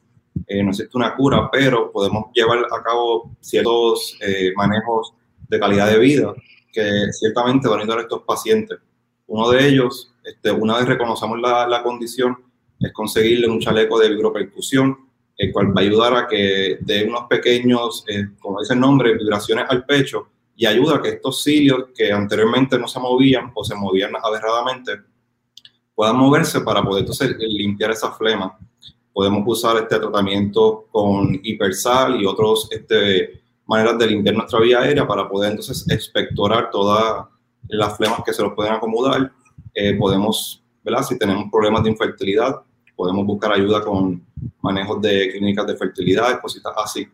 Eh, 0.48 0.64
no 0.64 0.72
existe 0.72 0.98
una 0.98 1.16
cura, 1.16 1.48
pero 1.52 1.92
podemos 1.92 2.32
llevar 2.34 2.66
a 2.72 2.82
cabo 2.82 3.36
ciertos 3.40 4.18
eh, 4.20 4.52
manejos 4.56 5.14
de 5.48 5.60
calidad 5.60 5.92
de 5.92 6.00
vida 6.00 6.34
que 6.74 6.90
ciertamente 7.12 7.68
van 7.68 7.82
a 7.82 7.84
ayudar 7.84 8.00
a 8.00 8.02
estos 8.02 8.24
pacientes. 8.24 8.80
Uno 9.28 9.52
de 9.52 9.68
ellos, 9.68 10.12
este, 10.24 10.50
una 10.50 10.78
vez 10.78 10.88
reconocemos 10.88 11.40
la, 11.40 11.68
la 11.68 11.84
condición, 11.84 12.36
es 12.80 12.92
conseguirle 12.94 13.48
un 13.48 13.60
chaleco 13.60 14.00
de 14.00 14.10
vibropercusión, 14.10 14.98
el 15.38 15.54
cual 15.54 15.68
va 15.68 15.82
a 15.82 15.84
ayudar 15.84 16.16
a 16.16 16.28
que 16.28 16.80
dé 16.82 17.04
unos 17.08 17.28
pequeños, 17.30 18.04
como 18.40 18.60
dice 18.60 18.74
el 18.74 18.80
nombre, 18.80 19.14
vibraciones 19.14 19.66
al 19.70 19.86
pecho, 19.86 20.30
y 20.60 20.66
ayuda 20.66 20.98
a 20.98 21.02
que 21.02 21.08
estos 21.08 21.42
cilios 21.42 21.86
que 21.96 22.12
anteriormente 22.12 22.78
no 22.78 22.86
se 22.86 23.00
movían 23.00 23.50
o 23.56 23.64
se 23.64 23.74
movían 23.76 24.12
aberradamente 24.22 24.92
puedan 25.96 26.18
moverse 26.18 26.60
para 26.60 26.84
poder 26.84 27.04
entonces 27.04 27.34
limpiar 27.40 27.92
esa 27.92 28.12
flema. 28.12 28.60
Podemos 29.14 29.42
usar 29.46 29.78
este 29.78 29.98
tratamiento 29.98 30.86
con 30.92 31.40
hipersal 31.44 32.22
y 32.22 32.26
otras 32.26 32.68
este, 32.72 33.42
maneras 33.68 33.98
de 34.00 34.08
limpiar 34.08 34.36
nuestra 34.36 34.60
vía 34.60 34.82
aérea 34.82 35.08
para 35.08 35.30
poder 35.30 35.52
entonces 35.52 35.90
expectorar 35.90 36.70
todas 36.70 37.26
las 37.70 37.96
flemas 37.96 38.22
que 38.26 38.34
se 38.34 38.44
nos 38.44 38.54
pueden 38.54 38.74
acomodar. 38.74 39.32
Eh, 39.74 39.94
podemos, 39.94 40.62
¿verdad? 40.84 41.04
Si 41.04 41.18
tenemos 41.18 41.46
problemas 41.50 41.84
de 41.84 41.92
infertilidad, 41.92 42.62
podemos 42.98 43.26
buscar 43.26 43.54
ayuda 43.54 43.82
con 43.82 44.26
manejos 44.62 45.02
de 45.02 45.32
clínicas 45.32 45.66
de 45.68 45.78
fertilidad, 45.78 46.42
cositas 46.42 46.74
así. 46.84 47.08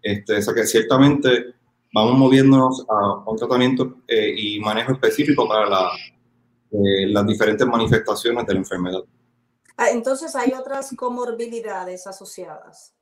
Este, 0.00 0.38
o 0.38 0.54
que 0.54 0.64
ciertamente 0.64 1.54
vamos 1.94 2.18
moviéndonos 2.18 2.84
a 2.88 3.30
un 3.30 3.36
tratamiento 3.36 3.98
eh, 4.08 4.34
y 4.36 4.60
manejo 4.60 4.92
específico 4.92 5.46
para 5.46 5.90
eh, 6.72 7.06
las 7.06 7.24
diferentes 7.24 7.66
manifestaciones 7.66 8.44
de 8.46 8.52
la 8.52 8.58
enfermedad. 8.58 9.04
Ah, 9.76 9.90
entonces 9.90 10.34
hay 10.34 10.52
otras 10.52 10.92
comorbilidades 10.96 12.06
asociadas. 12.08 12.93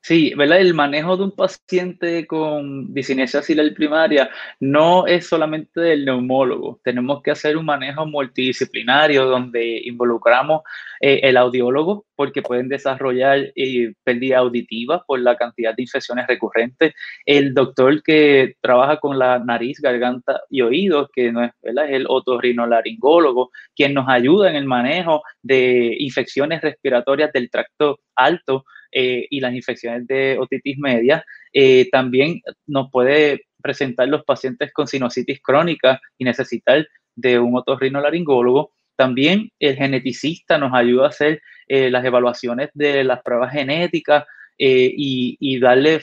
Sí, 0.00 0.34
¿verdad? 0.36 0.60
El 0.60 0.74
manejo 0.74 1.16
de 1.16 1.24
un 1.24 1.32
paciente 1.32 2.26
con 2.26 2.94
disinesia 2.94 3.42
ciliar 3.42 3.74
primaria 3.74 4.30
no 4.60 5.06
es 5.06 5.26
solamente 5.26 5.80
del 5.80 6.04
neumólogo. 6.04 6.80
Tenemos 6.84 7.22
que 7.22 7.32
hacer 7.32 7.56
un 7.56 7.66
manejo 7.66 8.06
multidisciplinario 8.06 9.26
donde 9.26 9.80
involucramos 9.84 10.62
eh, 11.00 11.20
el 11.24 11.36
audiólogo 11.36 12.06
porque 12.14 12.40
pueden 12.42 12.68
desarrollar 12.68 13.52
eh, 13.56 13.92
pérdida 14.04 14.38
auditiva 14.38 15.04
por 15.06 15.20
la 15.20 15.36
cantidad 15.36 15.74
de 15.74 15.82
infecciones 15.82 16.26
recurrentes. 16.26 16.94
El 17.24 17.52
doctor 17.52 18.02
que 18.02 18.54
trabaja 18.60 18.98
con 18.98 19.18
la 19.18 19.38
nariz, 19.40 19.80
garganta 19.80 20.40
y 20.48 20.62
oídos, 20.62 21.08
que 21.12 21.32
no 21.32 21.44
es, 21.44 21.52
¿verdad? 21.62 21.86
es 21.86 21.96
el 21.96 22.06
otorrinolaringólogo, 22.08 23.50
quien 23.74 23.94
nos 23.94 24.08
ayuda 24.08 24.50
en 24.50 24.56
el 24.56 24.66
manejo 24.66 25.22
de 25.42 25.96
infecciones 25.98 26.62
respiratorias 26.62 27.32
del 27.32 27.50
tracto 27.50 27.98
alto 28.14 28.64
eh, 28.92 29.26
y 29.30 29.40
las 29.40 29.54
infecciones 29.54 30.06
de 30.06 30.36
otitis 30.38 30.78
media. 30.78 31.24
Eh, 31.52 31.88
también 31.90 32.40
nos 32.66 32.90
puede 32.90 33.46
presentar 33.62 34.08
los 34.08 34.24
pacientes 34.24 34.72
con 34.72 34.86
sinusitis 34.86 35.40
crónica 35.42 36.00
y 36.18 36.24
necesitar 36.24 36.86
de 37.14 37.38
un 37.38 37.56
otorrinolaringólogo. 37.56 38.72
También 38.96 39.50
el 39.58 39.76
geneticista 39.76 40.58
nos 40.58 40.72
ayuda 40.74 41.06
a 41.06 41.08
hacer 41.08 41.42
eh, 41.68 41.90
las 41.90 42.04
evaluaciones 42.04 42.70
de 42.74 43.04
las 43.04 43.22
pruebas 43.22 43.52
genéticas 43.52 44.24
y, 44.58 45.58
darle 45.60 46.00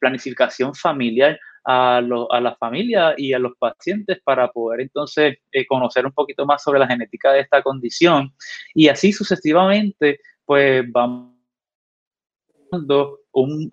planificación 0.00 0.74
familiar 0.74 1.38
a, 1.64 1.98
a, 1.98 2.40
la 2.40 2.56
familia 2.56 3.12
y 3.14 3.34
a 3.34 3.38
los 3.38 3.52
pacientes 3.58 4.18
para 4.24 4.48
poder 4.48 4.80
entonces 4.80 5.36
conocer 5.68 6.06
un 6.06 6.12
poquito 6.12 6.46
más 6.46 6.62
sobre 6.62 6.78
la 6.78 6.86
genética 6.86 7.32
de 7.32 7.40
esta 7.40 7.60
condición. 7.60 8.32
Y 8.74 8.88
así 8.88 9.12
sucesivamente, 9.12 10.20
pues 10.46 10.90
vamos 10.90 11.39
un, 13.32 13.70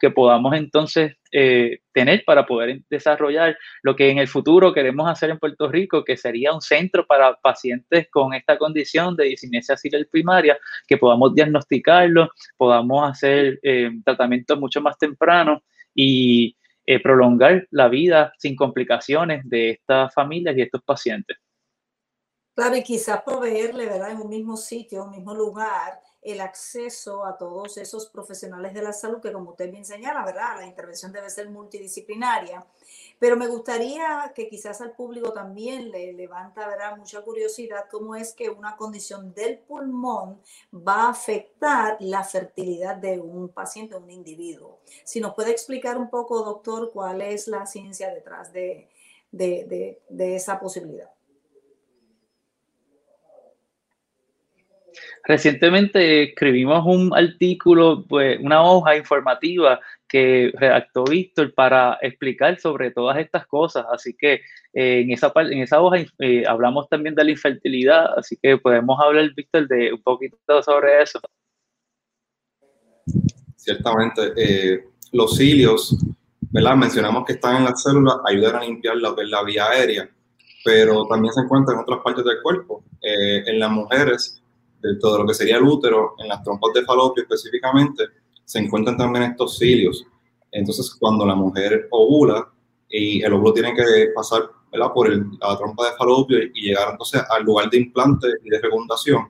que 0.00 0.10
podamos 0.10 0.54
entonces 0.54 1.16
eh, 1.32 1.80
tener 1.92 2.24
para 2.24 2.46
poder 2.46 2.80
desarrollar 2.90 3.56
lo 3.82 3.96
que 3.96 4.10
en 4.10 4.18
el 4.18 4.28
futuro 4.28 4.72
queremos 4.72 5.08
hacer 5.08 5.30
en 5.30 5.38
Puerto 5.38 5.68
Rico, 5.68 6.04
que 6.04 6.16
sería 6.16 6.52
un 6.52 6.60
centro 6.60 7.06
para 7.06 7.34
pacientes 7.36 8.08
con 8.10 8.34
esta 8.34 8.58
condición 8.58 9.16
de 9.16 9.24
disinesia 9.24 9.76
ciliar 9.76 10.06
primaria, 10.10 10.58
que 10.86 10.96
podamos 10.96 11.34
diagnosticarlo, 11.34 12.30
podamos 12.56 13.10
hacer 13.10 13.58
eh, 13.62 13.90
tratamientos 14.04 14.58
mucho 14.58 14.80
más 14.80 14.98
temprano 14.98 15.62
y 15.94 16.56
eh, 16.86 17.02
prolongar 17.02 17.66
la 17.70 17.88
vida 17.88 18.32
sin 18.38 18.56
complicaciones 18.56 19.42
de 19.44 19.70
estas 19.70 20.14
familias 20.14 20.56
y 20.56 20.62
estos 20.62 20.82
pacientes. 20.82 21.36
Claro, 22.54 22.76
y 22.76 22.82
quizás 22.82 23.22
proveerle, 23.22 23.86
¿verdad? 23.86 24.10
En 24.10 24.16
un 24.16 24.28
mismo 24.28 24.56
sitio, 24.56 25.04
un 25.04 25.10
mismo 25.10 25.34
lugar, 25.34 26.00
el 26.32 26.40
acceso 26.40 27.24
a 27.24 27.36
todos 27.36 27.76
esos 27.78 28.08
profesionales 28.08 28.74
de 28.74 28.82
la 28.82 28.92
salud 28.92 29.20
que, 29.20 29.32
como 29.32 29.50
usted 29.50 29.70
bien 29.70 29.84
señala, 29.84 30.24
¿verdad? 30.24 30.56
La 30.58 30.66
intervención 30.66 31.12
debe 31.12 31.30
ser 31.30 31.48
multidisciplinaria. 31.48 32.66
Pero 33.18 33.36
me 33.36 33.46
gustaría 33.48 34.32
que 34.34 34.48
quizás 34.48 34.80
al 34.80 34.92
público 34.92 35.32
también 35.32 35.90
le 35.90 36.12
levanta, 36.12 36.66
¿verdad? 36.68 36.96
Mucha 36.96 37.22
curiosidad 37.22 37.86
cómo 37.90 38.14
es 38.14 38.32
que 38.32 38.50
una 38.50 38.76
condición 38.76 39.34
del 39.34 39.58
pulmón 39.58 40.40
va 40.72 41.06
a 41.06 41.10
afectar 41.10 41.96
la 42.00 42.24
fertilidad 42.24 42.96
de 42.96 43.18
un 43.18 43.48
paciente, 43.48 43.96
un 43.96 44.10
individuo. 44.10 44.80
Si 45.04 45.20
nos 45.20 45.34
puede 45.34 45.50
explicar 45.50 45.98
un 45.98 46.10
poco, 46.10 46.42
doctor, 46.42 46.90
cuál 46.92 47.22
es 47.22 47.48
la 47.48 47.66
ciencia 47.66 48.12
detrás 48.12 48.52
de, 48.52 48.88
de 49.30 50.36
esa 50.36 50.58
posibilidad. 50.60 51.10
Recientemente 55.24 56.22
escribimos 56.22 56.86
un 56.86 57.12
artículo, 57.14 58.04
pues, 58.08 58.38
una 58.40 58.62
hoja 58.62 58.96
informativa 58.96 59.78
que 60.08 60.50
redactó 60.54 61.04
Víctor 61.04 61.52
para 61.54 61.98
explicar 62.00 62.58
sobre 62.58 62.90
todas 62.90 63.18
estas 63.18 63.46
cosas. 63.46 63.84
Así 63.92 64.16
que 64.18 64.40
eh, 64.72 65.00
en, 65.00 65.10
esa, 65.12 65.30
en 65.36 65.60
esa 65.60 65.80
hoja 65.80 65.98
eh, 66.18 66.44
hablamos 66.46 66.88
también 66.88 67.14
de 67.14 67.24
la 67.24 67.30
infertilidad, 67.30 68.18
así 68.18 68.38
que 68.42 68.56
podemos 68.56 68.98
hablar, 69.00 69.30
Víctor, 69.34 69.68
de 69.68 69.92
un 69.92 70.02
poquito 70.02 70.38
sobre 70.62 71.02
eso. 71.02 71.20
Ciertamente, 73.56 74.32
eh, 74.36 74.84
los 75.12 75.36
cilios, 75.36 75.96
¿verdad? 76.40 76.76
Mencionamos 76.76 77.24
que 77.26 77.34
están 77.34 77.56
en 77.56 77.64
las 77.64 77.82
células, 77.82 78.16
ayudan 78.26 78.56
a 78.56 78.64
limpiar 78.64 78.96
la, 78.96 79.14
la 79.14 79.42
vía 79.42 79.68
aérea, 79.68 80.08
pero 80.64 81.06
también 81.06 81.34
se 81.34 81.42
encuentran 81.42 81.76
en 81.76 81.82
otras 81.82 82.00
partes 82.02 82.24
del 82.24 82.40
cuerpo. 82.42 82.82
en 83.00 83.58
las 83.60 83.70
mujeres, 83.70 84.42
de 84.80 84.96
todo 84.96 85.18
lo 85.18 85.26
que 85.26 85.34
sería 85.34 85.56
el 85.56 85.64
útero, 85.64 86.14
en 86.18 86.28
las 86.28 86.42
trompas 86.42 86.72
de 86.74 86.84
falopio 86.84 87.22
específicamente, 87.22 88.04
se 88.44 88.58
encuentran 88.58 88.96
también 88.96 89.24
estos 89.24 89.58
cilios. 89.58 90.06
Entonces, 90.50 90.94
cuando 90.98 91.26
la 91.26 91.34
mujer 91.34 91.88
ovula 91.90 92.48
y 92.88 93.22
el 93.22 93.32
óvulo 93.32 93.52
tiene 93.52 93.74
que 93.74 94.10
pasar 94.14 94.42
por 94.94 95.08
la 95.10 95.58
trompa 95.58 95.90
de 95.90 95.96
falopio 95.96 96.38
y 96.54 96.68
llegar 96.68 96.90
entonces 96.92 97.22
al 97.28 97.44
lugar 97.44 97.68
de 97.70 97.78
implante 97.78 98.28
y 98.42 98.50
de 98.50 98.60
fecundación, 98.60 99.28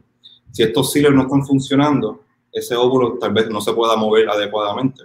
si 0.53 0.63
estos 0.63 0.93
cilios 0.93 1.15
no 1.15 1.23
están 1.23 1.45
funcionando, 1.45 2.23
ese 2.53 2.77
óvulo 2.77 3.19
tal 3.19 3.33
vez 3.33 3.49
no 3.51 3.61
se 3.61 3.73
pueda 3.73 3.97
mover 3.97 4.29
adecuadamente. 4.29 5.05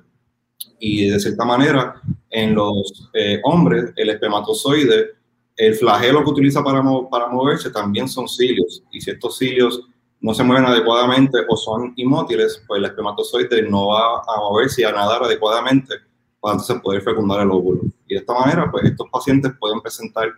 Y 0.80 1.08
de 1.10 1.20
cierta 1.20 1.46
manera, 1.46 2.02
en 2.30 2.56
los 2.56 3.10
eh, 3.14 3.40
hombres, 3.44 3.92
el 3.96 4.10
espermatozoide, 4.10 5.12
el 5.56 5.76
flagelo 5.76 6.24
que 6.24 6.30
utiliza 6.30 6.64
para, 6.64 6.84
para 7.10 7.28
moverse 7.28 7.70
también 7.70 8.08
son 8.08 8.28
cilios. 8.28 8.84
Y 8.92 9.02
si 9.02 9.12
estos 9.12 9.38
cilios 9.38 9.88
no 10.24 10.34
se 10.34 10.42
mueven 10.42 10.66
adecuadamente 10.66 11.38
o 11.50 11.58
son 11.58 11.92
inmóviles, 11.98 12.64
pues 12.66 12.80
el 12.80 12.86
espermatozoide 12.86 13.62
no 13.64 13.88
va 13.88 14.20
a 14.20 14.38
moverse 14.40 14.82
y 14.82 14.86
a 14.86 14.94
nadar 14.94 15.22
adecuadamente 15.22 15.96
para 16.40 16.54
entonces 16.54 16.82
poder 16.82 17.02
fecundar 17.02 17.42
el 17.42 17.52
óvulo. 17.52 17.82
Y 18.08 18.14
de 18.14 18.22
esta 18.22 18.34
manera, 18.34 18.72
pues 18.72 18.86
estos 18.86 19.10
pacientes 19.12 19.52
pueden 19.60 19.82
presentar 19.82 20.30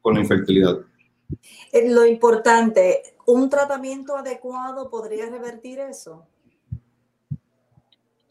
con 0.00 0.14
la 0.14 0.20
infertilidad. 0.20 0.78
Eh, 1.70 1.90
lo 1.92 2.06
importante, 2.06 3.02
¿un 3.26 3.50
tratamiento 3.50 4.16
adecuado 4.16 4.88
podría 4.88 5.28
revertir 5.28 5.80
eso? 5.80 6.26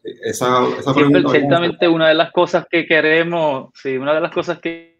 esa, 0.04 0.68
esa 0.80 0.94
pregunta... 0.94 1.30
ciertamente 1.30 1.88
una 1.88 2.08
de 2.08 2.16
las 2.16 2.32
cosas 2.32 2.66
que 2.70 2.88
queremos, 2.88 3.70
sí, 3.76 3.96
una 3.96 4.16
de 4.16 4.22
las 4.22 4.32
cosas 4.32 4.60
que, 4.60 4.95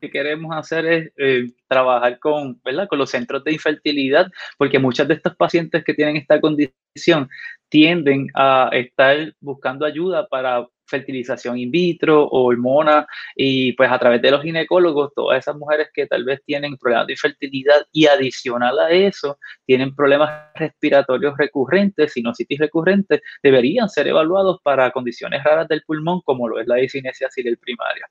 que 0.00 0.10
queremos 0.10 0.56
hacer 0.56 0.86
es 0.86 1.12
eh, 1.16 1.50
trabajar 1.68 2.18
con, 2.18 2.60
¿verdad? 2.64 2.88
con 2.88 2.98
los 2.98 3.10
centros 3.10 3.44
de 3.44 3.52
infertilidad, 3.52 4.30
porque 4.58 4.78
muchas 4.78 5.08
de 5.08 5.14
estas 5.14 5.36
pacientes 5.36 5.84
que 5.84 5.94
tienen 5.94 6.16
esta 6.16 6.40
condición 6.40 7.28
tienden 7.68 8.28
a 8.34 8.70
estar 8.72 9.34
buscando 9.40 9.84
ayuda 9.84 10.26
para 10.28 10.66
fertilización 10.86 11.58
in 11.58 11.70
vitro 11.70 12.24
o 12.24 12.44
hormonas 12.44 13.06
y 13.34 13.72
pues 13.72 13.90
a 13.90 13.98
través 13.98 14.22
de 14.22 14.30
los 14.30 14.42
ginecólogos, 14.42 15.12
todas 15.14 15.38
esas 15.38 15.56
mujeres 15.56 15.88
que 15.92 16.06
tal 16.06 16.24
vez 16.24 16.40
tienen 16.44 16.76
problemas 16.76 17.06
de 17.08 17.14
infertilidad 17.14 17.86
y 17.92 18.06
adicional 18.06 18.78
a 18.78 18.90
eso, 18.90 19.38
tienen 19.66 19.94
problemas 19.94 20.30
respiratorios 20.54 21.36
recurrentes, 21.36 22.12
sinusitis 22.12 22.58
recurrentes, 22.58 23.20
deberían 23.42 23.88
ser 23.88 24.08
evaluados 24.08 24.60
para 24.62 24.90
condiciones 24.90 25.42
raras 25.44 25.68
del 25.68 25.82
pulmón 25.82 26.20
como 26.22 26.48
lo 26.48 26.60
es 26.60 26.66
la 26.66 26.76
disinesia 26.76 27.28
ciliar 27.30 27.58
primaria. 27.58 28.06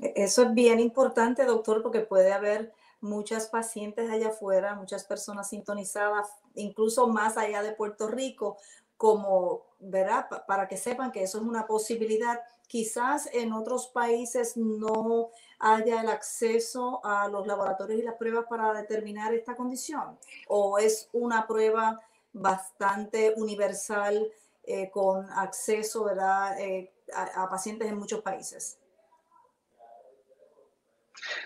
Eso 0.00 0.42
es 0.42 0.54
bien 0.54 0.80
importante, 0.80 1.44
doctor, 1.44 1.82
porque 1.82 2.00
puede 2.00 2.32
haber 2.32 2.72
muchas 3.00 3.48
pacientes 3.48 4.10
allá 4.10 4.28
afuera, 4.28 4.74
muchas 4.74 5.04
personas 5.04 5.48
sintonizadas, 5.48 6.28
incluso 6.54 7.08
más 7.08 7.36
allá 7.36 7.62
de 7.62 7.72
Puerto 7.72 8.08
Rico, 8.08 8.58
como, 8.96 9.62
¿verdad? 9.78 10.28
Para 10.46 10.66
que 10.68 10.76
sepan 10.76 11.12
que 11.12 11.22
eso 11.22 11.38
es 11.38 11.44
una 11.44 11.66
posibilidad. 11.66 12.40
Quizás 12.66 13.28
en 13.32 13.52
otros 13.52 13.86
países 13.88 14.56
no 14.56 15.30
haya 15.58 16.00
el 16.00 16.08
acceso 16.08 17.00
a 17.04 17.28
los 17.28 17.46
laboratorios 17.46 18.00
y 18.00 18.04
las 18.04 18.16
pruebas 18.16 18.46
para 18.48 18.72
determinar 18.74 19.32
esta 19.34 19.56
condición, 19.56 20.18
o 20.48 20.78
es 20.78 21.08
una 21.12 21.46
prueba 21.46 22.00
bastante 22.32 23.34
universal 23.36 24.30
eh, 24.64 24.90
con 24.90 25.30
acceso, 25.30 26.04
¿verdad? 26.04 26.60
Eh, 26.60 26.92
a, 27.14 27.48
pacientes 27.48 27.88
en 27.88 27.98
muchos 27.98 28.20
países. 28.20 28.77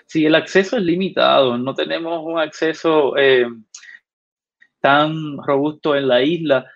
Sí, 0.06 0.26
el 0.26 0.34
acceso 0.34 0.76
es 0.76 0.82
limitado. 0.82 1.58
No 1.58 1.74
tenemos 1.74 2.22
un 2.24 2.38
acceso 2.38 3.16
eh, 3.16 3.46
tan 4.80 5.38
robusto 5.38 5.96
en 5.96 6.08
la 6.08 6.22
isla 6.22 6.66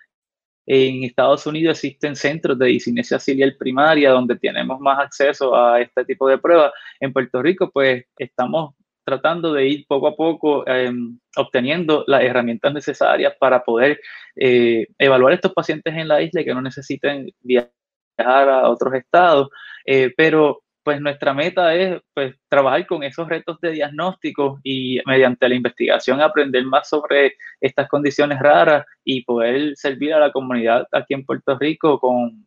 en 0.67 1.05
Estados 1.05 1.47
Unidos 1.47 1.79
existen 1.79 2.17
centros 2.17 2.59
de 2.59 2.67
disinesia 2.67 3.21
ciliar 3.21 3.57
primaria 3.57 4.11
donde 4.11 4.37
tenemos 4.37 4.81
más 4.81 4.99
acceso 4.99 5.55
a 5.55 5.81
este 5.81 6.05
tipo 6.05 6.29
de 6.29 6.39
pruebas. 6.39 6.73
En 6.99 7.13
Puerto 7.13 7.41
Rico, 7.41 7.71
pues 7.71 8.05
estamos 8.19 8.75
tratando 9.05 9.53
de 9.53 9.69
ir 9.69 9.87
poco 9.87 10.09
a 10.09 10.17
poco 10.17 10.67
em, 10.67 11.21
obteniendo 11.37 12.03
las 12.09 12.23
herramientas 12.23 12.75
necesarias 12.75 13.35
para 13.39 13.63
poder 13.63 14.01
eh, 14.35 14.89
evaluar 14.99 15.35
estos 15.35 15.53
pacientes 15.53 15.95
en 15.95 16.09
la 16.09 16.21
isla 16.21 16.41
y 16.41 16.45
que 16.45 16.55
no 16.55 16.61
necesiten 16.61 17.33
viajar 17.41 17.71
a 18.19 18.69
otros 18.69 18.93
estados. 18.95 19.49
Eh, 19.85 20.13
pero 20.17 20.65
pues 20.87 21.01
nuestra 21.01 21.35
meta 21.35 21.75
es 21.75 22.01
pues, 22.15 22.37
trabajar 22.49 22.87
con 22.87 23.03
esos 23.03 23.27
retos 23.29 23.61
de 23.61 23.73
diagnóstico 23.73 24.61
y 24.63 25.01
mediante 25.05 25.49
la 25.49 25.57
investigación 25.57 26.21
aprender 26.21 26.65
más 26.65 26.89
sobre 26.89 27.35
estas 27.61 27.89
condiciones 27.89 28.39
raras 28.39 28.87
y 29.03 29.25
poder 29.25 29.77
servir 29.77 30.15
a 30.15 30.21
la 30.21 30.31
comunidad 30.31 30.87
aquí 30.93 31.15
en 31.15 31.27
Puerto 31.27 31.59
Rico 31.59 31.99
con 31.99 32.47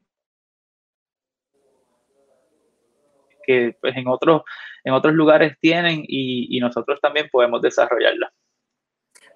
que 3.43 3.75
pues, 3.81 3.97
en 3.97 4.07
otros 4.07 4.43
en 4.85 4.93
otros 4.93 5.13
lugares 5.13 5.57
tienen 5.59 6.05
y, 6.07 6.57
nosotros 6.61 6.97
también 7.01 7.27
podemos 7.29 7.61
desarrollarla. 7.61 8.31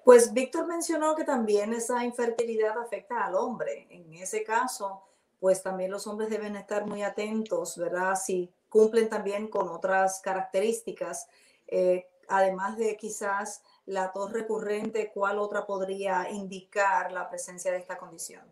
Pues 0.02 0.32
Víctor 0.32 0.66
mencionó 0.66 1.14
que 1.14 1.24
también 1.24 1.74
esa 1.74 2.06
infertilidad 2.06 2.78
afecta 2.78 3.26
al 3.26 3.34
hombre. 3.34 3.86
En 3.90 4.14
ese 4.14 4.42
caso, 4.44 5.02
pues 5.40 5.62
también 5.62 5.90
los 5.90 6.06
hombres 6.06 6.30
deben 6.30 6.56
estar 6.56 6.86
muy 6.86 7.02
atentos, 7.02 7.76
¿verdad? 7.76 8.14
Si 8.14 8.50
cumplen 8.74 9.08
también 9.08 9.46
con 9.46 9.68
otras 9.68 10.20
características, 10.20 11.28
eh, 11.68 12.08
además 12.26 12.76
de 12.76 12.96
quizás 12.96 13.62
la 13.86 14.10
tos 14.12 14.32
recurrente, 14.32 15.12
¿cuál 15.14 15.38
otra 15.38 15.64
podría 15.64 16.28
indicar 16.32 17.12
la 17.12 17.30
presencia 17.30 17.70
de 17.70 17.78
esta 17.78 17.96
condición? 17.96 18.42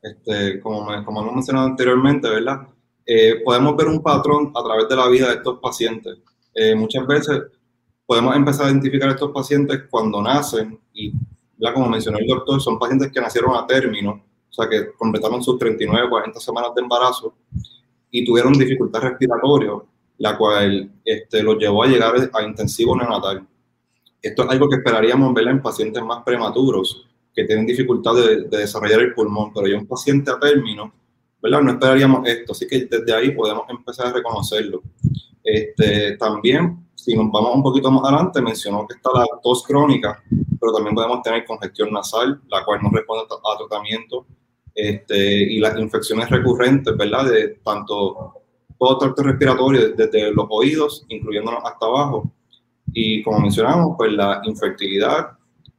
Este, 0.00 0.58
como, 0.60 0.86
como 1.04 1.20
hemos 1.20 1.34
mencionado 1.34 1.66
anteriormente, 1.66 2.26
¿verdad? 2.30 2.66
Eh, 3.04 3.42
podemos 3.44 3.76
ver 3.76 3.88
un 3.88 4.02
patrón 4.02 4.52
a 4.54 4.64
través 4.64 4.88
de 4.88 4.96
la 4.96 5.08
vida 5.08 5.28
de 5.28 5.34
estos 5.34 5.60
pacientes. 5.60 6.16
Eh, 6.54 6.74
muchas 6.74 7.06
veces 7.06 7.42
podemos 8.06 8.34
empezar 8.34 8.68
a 8.68 8.70
identificar 8.70 9.10
a 9.10 9.12
estos 9.12 9.32
pacientes 9.32 9.82
cuando 9.90 10.22
nacen 10.22 10.80
y, 10.94 11.12
como 11.74 11.90
mencionó 11.90 12.16
el 12.16 12.26
doctor, 12.26 12.58
son 12.62 12.78
pacientes 12.78 13.12
que 13.12 13.20
nacieron 13.20 13.54
a 13.54 13.66
término 13.66 14.32
o 14.56 14.62
sea, 14.62 14.70
que 14.70 14.92
completaron 14.96 15.42
sus 15.42 15.58
39, 15.58 16.08
40 16.08 16.38
semanas 16.38 16.70
de 16.76 16.82
embarazo 16.82 17.34
y 18.10 18.24
tuvieron 18.24 18.52
dificultad 18.52 19.00
respiratoria, 19.00 19.72
la 20.18 20.38
cual 20.38 20.92
este, 21.04 21.42
los 21.42 21.58
llevó 21.58 21.82
a 21.82 21.88
llegar 21.88 22.14
a 22.32 22.42
intensivo 22.42 22.96
neonatal. 22.96 23.44
Esto 24.22 24.44
es 24.44 24.50
algo 24.50 24.68
que 24.68 24.76
esperaríamos 24.76 25.34
ver 25.34 25.48
en 25.48 25.60
pacientes 25.60 26.02
más 26.04 26.22
prematuros, 26.22 27.08
que 27.34 27.44
tienen 27.44 27.66
dificultad 27.66 28.14
de, 28.14 28.44
desarrollar 28.44 29.00
el 29.00 29.14
pulmón, 29.14 29.52
pero 29.52 29.66
ya 29.66 29.76
un 29.76 29.88
paciente 29.88 30.30
a 30.30 30.38
término, 30.38 30.92
¿verdad? 31.42 31.60
No 31.60 31.72
esperaríamos 31.72 32.26
esto, 32.28 32.52
así 32.52 32.68
que 32.68 32.84
desde 32.84 33.12
ahí 33.12 33.32
podemos 33.32 33.64
empezar 33.68 34.06
a 34.06 34.12
reconocerlo. 34.12 34.82
Este, 35.42 36.16
también, 36.16 36.86
si 36.94 37.16
nos 37.16 37.32
vamos 37.32 37.56
un 37.56 37.62
poquito 37.64 37.90
más 37.90 38.04
adelante, 38.04 38.40
mencionó 38.40 38.86
que 38.86 38.94
está 38.94 39.10
la 39.12 39.26
tos 39.42 39.64
crónica, 39.64 40.22
pero 40.60 40.72
también 40.72 40.94
podemos 40.94 41.20
tener 41.22 41.44
congestión 41.44 41.92
nasal, 41.92 42.40
la 42.48 42.64
cual 42.64 42.78
no 42.80 42.90
responde 42.90 43.24
a 43.24 43.58
tratamiento 43.58 44.24
este, 44.74 45.42
y 45.52 45.58
las 45.60 45.78
infecciones 45.78 46.28
recurrentes, 46.30 46.96
¿verdad? 46.96 47.30
De 47.30 47.48
tanto 47.64 48.42
todo 48.78 48.98
tracto 48.98 49.22
respiratorio, 49.22 49.92
desde 49.94 50.32
los 50.32 50.46
oídos, 50.50 51.04
incluyéndonos 51.08 51.60
hasta 51.64 51.86
abajo. 51.86 52.32
Y 52.92 53.22
como 53.22 53.40
mencionamos, 53.40 53.94
pues 53.96 54.12
la 54.12 54.42
infertilidad 54.44 55.28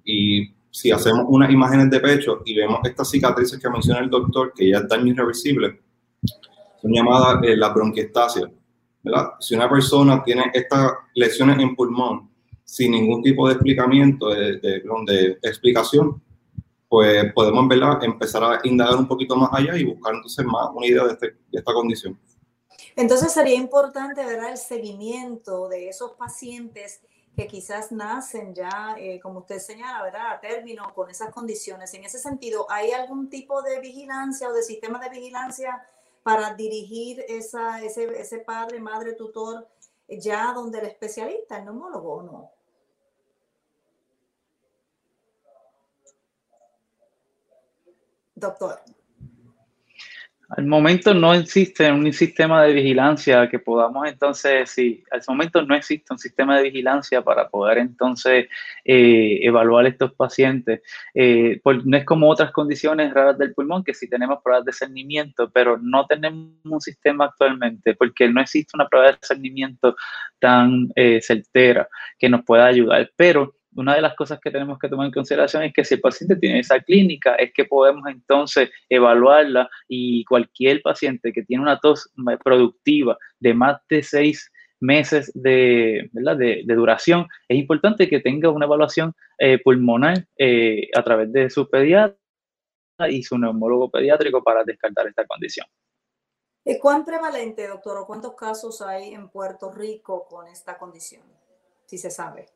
y 0.04 0.50
si 0.72 0.92
hacemos 0.92 1.26
unas 1.30 1.52
imágenes 1.52 1.90
de 1.90 2.00
pecho 2.00 2.42
y 2.46 2.56
vemos 2.56 2.80
estas 2.84 3.10
cicatrices 3.10 3.60
que 3.60 3.70
menciona 3.70 4.00
el 4.00 4.10
doctor, 4.10 4.54
que 4.54 4.70
ya 4.70 4.80
es 4.80 4.88
daño 4.88 5.08
irreversible, 5.08 5.80
son 6.82 6.94
llamadas 6.94 7.44
eh, 7.44 7.56
la 7.56 7.70
bronquiestasia. 7.70 8.52
¿verdad? 9.02 9.30
Si 9.40 9.56
una 9.56 9.70
persona 9.70 10.24
tiene 10.24 10.52
estas 10.54 10.92
lesiones 11.14 11.60
en 11.60 11.76
pulmón 11.76 12.30
sin 12.64 12.92
ningún 12.92 13.22
tipo 13.22 13.48
de 13.48 13.54
explicamiento, 13.54 14.30
de, 14.30 14.58
de, 14.58 14.82
de 15.06 15.38
explicación, 15.44 16.22
pues 16.96 17.34
podemos 17.34 17.70
empezar 18.04 18.42
a 18.42 18.62
indagar 18.64 18.96
un 18.96 19.06
poquito 19.06 19.36
más 19.36 19.50
allá 19.52 19.76
y 19.76 19.84
buscar 19.84 20.16
entonces 20.16 20.46
más 20.46 20.70
una 20.74 20.88
idea 20.88 21.04
de, 21.04 21.12
este, 21.12 21.28
de 21.52 21.60
esta 21.60 21.74
condición. 21.74 22.18
Entonces 22.96 23.34
sería 23.34 23.56
importante 23.56 24.26
ver 24.26 24.42
el 24.46 24.58
seguimiento 24.58 25.68
de 25.68 25.90
esos 25.90 26.14
pacientes 26.14 27.02
que 27.36 27.48
quizás 27.48 27.92
nacen 27.92 28.56
ya, 28.56 28.96
eh, 28.98 29.20
como 29.20 29.40
usted 29.40 29.60
señala, 29.60 30.04
¿verdad? 30.04 30.36
a 30.36 30.40
término 30.40 30.94
con 30.94 31.10
esas 31.10 31.34
condiciones. 31.34 31.94
En 31.94 32.06
ese 32.06 32.18
sentido, 32.18 32.66
¿hay 32.70 32.94
algún 32.94 33.30
tipo 33.30 33.62
de 33.62 33.82
vigilancia 33.82 34.48
o 34.48 34.54
de 34.54 34.64
sistema 34.64 34.98
de 35.00 35.10
vigilancia 35.10 35.86
para 36.24 36.54
dirigir 36.54 37.26
esa, 37.28 37.84
ese, 37.84 38.06
ese 38.18 38.40
padre, 38.40 38.80
madre, 38.80 39.16
tutor 39.16 39.68
ya 40.08 40.54
donde 40.54 40.80
el 40.80 40.86
especialista, 40.86 41.58
el 41.58 41.66
neumólogo 41.66 42.14
o 42.14 42.24
no? 42.24 42.55
Doctor? 48.36 48.80
Al 50.50 50.68
momento 50.68 51.14
no 51.14 51.34
existe 51.34 51.92
un 51.92 52.12
sistema 52.14 52.64
de 52.64 52.74
vigilancia 52.74 53.50
que 53.50 53.58
podamos 53.58 54.08
entonces, 54.08 54.70
sí, 54.70 55.04
al 55.12 55.22
momento 55.28 55.64
no 55.64 55.74
existe 55.74 56.14
un 56.14 56.20
sistema 56.20 56.58
de 56.58 56.64
vigilancia 56.64 57.24
para 57.24 57.50
poder 57.50 57.80
entonces 57.80 58.48
eh, 58.84 59.40
evaluar 59.42 59.88
estos 59.88 60.14
pacientes. 60.14 60.82
Eh, 61.16 61.60
no 61.86 61.98
es 61.98 62.06
como 62.06 62.30
otras 62.30 62.52
condiciones 62.52 63.12
raras 63.14 63.40
del 63.40 63.56
pulmón, 63.56 63.84
que 63.84 63.96
sí 63.96 64.08
tenemos 64.08 64.40
pruebas 64.44 64.66
de 64.66 64.74
cernimiento, 64.74 65.50
pero 65.52 65.78
no 65.82 66.06
tenemos 66.06 66.54
un 66.64 66.82
sistema 66.82 67.26
actualmente 67.26 67.96
porque 67.96 68.30
no 68.30 68.40
existe 68.40 68.72
una 68.76 68.88
prueba 68.88 69.14
de 69.14 69.18
cernimiento 69.22 69.96
tan 70.40 70.90
eh, 70.96 71.22
certera 71.22 71.88
que 72.20 72.30
nos 72.30 72.46
pueda 72.46 72.68
ayudar. 72.68 73.10
Pero 73.16 73.56
una 73.76 73.96
de 73.96 74.02
las 74.02 74.16
cosas 74.16 74.40
que 74.40 74.52
tenemos 74.52 74.80
que 74.80 74.90
tomar 74.90 75.08
en 75.08 75.14
consideración 75.14 75.64
es 75.64 75.74
que 75.74 75.84
si 75.84 75.96
el 75.96 76.02
paciente 76.02 76.36
tiene 76.36 76.60
esa 76.60 76.80
clínica, 76.80 77.36
es 77.36 77.54
que 77.54 77.66
podemos 77.66 78.08
entonces 78.08 78.70
evaluarla 78.90 79.70
y 79.88 80.24
cualquier 80.26 80.82
paciente 80.82 81.34
que 81.34 81.44
tiene 81.44 81.64
una 81.64 81.80
tos 81.80 82.10
productiva 82.44 83.18
de 83.40 83.54
más 83.54 83.82
de 83.90 84.02
seis 84.02 84.52
meses 84.80 85.32
de, 85.34 86.10
de, 86.12 86.76
duración, 86.76 87.28
es 87.48 87.58
importante 87.58 88.10
que 88.10 88.20
tenga 88.20 88.50
una 88.50 88.66
evaluación 88.66 89.14
eh, 89.38 89.60
pulmonar 89.64 90.26
eh, 90.38 90.90
a 90.96 91.04
través 91.04 91.32
de 91.32 91.50
su 91.50 91.70
pediatra 91.70 92.18
y 93.10 93.24
su 93.24 93.38
neumólogo 93.38 93.90
pediátrico 93.90 94.44
para 94.44 94.64
descartar 94.64 95.08
esta 95.08 95.26
condición. 95.26 95.68
¿Cuán 96.82 97.06
prevalente, 97.06 97.68
doctor, 97.68 97.98
o 97.98 98.08
cuántos 98.08 98.36
casos 98.36 98.82
hay 98.82 99.14
en 99.14 99.30
Puerto 99.30 99.72
Rico 99.72 100.26
con 100.28 100.48
esta 100.48 100.78
condición? 100.78 101.24
Si 101.86 101.98
se 101.98 102.10
sabe. 102.10 102.48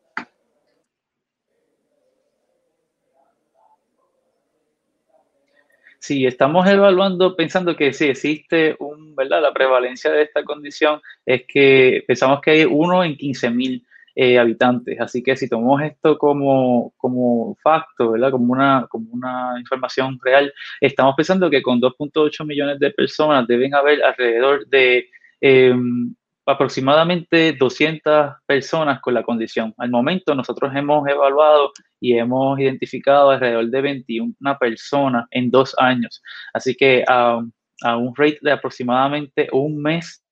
Sí, 5.99 6.25
estamos 6.25 6.65
evaluando, 6.67 7.35
pensando 7.35 7.75
que 7.75 7.91
si 7.91 8.05
existe 8.05 8.75
un, 8.79 9.15
¿verdad? 9.15 9.41
La 9.41 9.53
prevalencia 9.53 10.11
de 10.11 10.23
esta 10.23 10.43
condición 10.43 11.01
es 11.25 11.43
que 11.45 12.03
pensamos 12.07 12.39
que 12.41 12.51
hay 12.51 12.65
uno 12.65 13.03
en 13.03 13.17
15 13.17 13.49
mil 13.49 13.85
eh, 14.15 14.39
habitantes. 14.39 14.99
Así 14.99 15.21
que 15.21 15.35
si 15.35 15.49
tomamos 15.49 15.81
esto 15.81 16.17
como, 16.17 16.93
como 16.97 17.55
facto, 17.61 18.11
¿verdad? 18.11 18.31
Como 18.31 18.53
una, 18.53 18.87
como 18.89 19.11
una 19.11 19.55
información 19.59 20.19
real, 20.23 20.53
estamos 20.81 21.15
pensando 21.15 21.49
que 21.49 21.61
con 21.61 21.81
2.8 21.81 22.45
millones 22.45 22.79
de 22.79 22.91
personas 22.91 23.45
deben 23.47 23.75
haber 23.75 24.01
alrededor 24.03 24.67
de 24.67 25.09
em, 25.41 26.15
aproximadamente 26.49 27.53
200 27.53 28.37
personas 28.45 28.99
con 29.01 29.13
la 29.13 29.23
condición. 29.23 29.73
Al 29.77 29.91
momento 29.91 30.33
nosotros 30.33 30.71
hemos 30.75 31.07
evaluado 31.07 31.71
y 31.99 32.17
hemos 32.17 32.59
identificado 32.59 33.29
alrededor 33.29 33.69
de 33.69 33.81
21 33.81 34.33
personas 34.59 35.25
en 35.31 35.51
dos 35.51 35.75
años. 35.77 36.21
Así 36.53 36.75
que 36.75 37.03
a, 37.07 37.37
un 37.37 38.13
rate 38.15 38.39
de 38.41 38.51
aproximadamente 38.51 39.47
un 39.51 39.81
mes, 39.81 40.23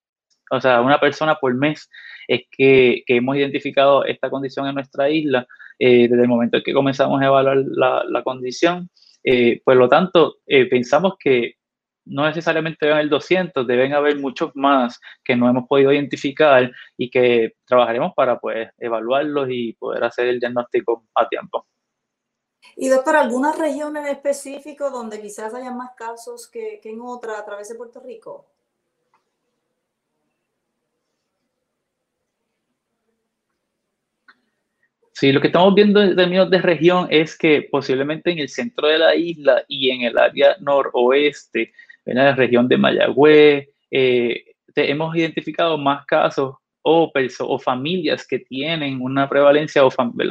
o 0.51 0.59
sea, 0.59 0.81
una 0.81 0.99
persona 0.99 1.35
por 1.35 1.53
mes, 1.53 1.89
es 2.27 2.41
que, 2.51 3.03
hemos 3.07 3.37
identificado 3.37 4.03
esta 4.03 4.29
condición 4.29 4.67
en 4.67 4.75
nuestra 4.75 5.09
isla 5.09 5.47
eh, 5.79 6.07
desde 6.09 6.23
el 6.23 6.27
momento 6.27 6.57
en 6.57 6.63
que 6.63 6.73
comenzamos 6.73 7.21
a 7.21 7.25
evaluar 7.25 7.57
la, 7.57 8.23
condición. 8.23 8.89
Eh, 9.23 9.61
por 9.63 9.75
lo 9.75 9.87
tanto, 9.87 10.37
eh, 10.47 10.65
pensamos 10.65 11.13
que 11.19 11.57
no 12.09 12.25
necesariamente 12.25 12.77
deben 12.85 12.97
haber 12.97 13.09
200, 13.09 13.67
deben 13.67 13.93
haber 13.93 14.17
muchos 14.17 14.51
más 14.55 14.99
que 15.23 15.35
no 15.35 15.49
hemos 15.49 15.67
podido 15.67 15.91
identificar 15.91 16.71
y 16.97 17.09
que 17.09 17.53
trabajaremos 17.65 18.13
para 18.15 18.39
pues, 18.39 18.69
evaluarlos 18.77 19.47
y 19.49 19.73
poder 19.73 20.03
hacer 20.03 20.27
el 20.27 20.39
diagnóstico 20.39 21.05
a 21.15 21.27
tiempo. 21.27 21.65
¿Y 22.75 22.89
doctor, 22.89 23.15
alguna 23.15 23.53
región 23.53 23.95
en 23.97 24.07
específico 24.07 24.89
donde 24.89 25.21
quizás 25.21 25.53
haya 25.53 25.71
más 25.71 25.91
casos 25.95 26.47
que, 26.47 26.79
que 26.81 26.89
en 26.91 27.01
otra 27.01 27.39
a 27.39 27.45
través 27.45 27.69
de 27.69 27.75
Puerto 27.75 27.99
Rico? 27.99 28.47
Sí, 35.19 35.31
lo 35.31 35.41
que 35.41 35.47
estamos 35.47 35.73
viendo 35.73 35.99
en 35.99 36.15
términos 36.15 36.47
de 36.51 36.59
región 36.59 37.07
es 37.09 37.35
que 37.35 37.67
posiblemente 37.71 38.29
en 38.29 38.37
el 38.37 38.49
centro 38.49 38.87
de 38.87 38.99
la 38.99 39.15
isla 39.15 39.63
y 39.67 39.89
en 39.89 40.03
el 40.03 40.15
área 40.15 40.55
noroeste 40.59 41.73
en 42.07 42.15
la 42.15 42.35
región 42.35 42.67
de 42.67 42.77
Mayagüez, 42.77 43.67
eh, 43.91 44.45
hemos 44.75 45.15
identificado 45.15 45.77
más 45.77 46.05
casos 46.05 46.55
o, 46.81 47.11
o 47.39 47.59
familias 47.59 48.25
que 48.25 48.39
tienen 48.39 49.01
una 49.01 49.27
prevalencia 49.27 49.85
o 49.85 49.89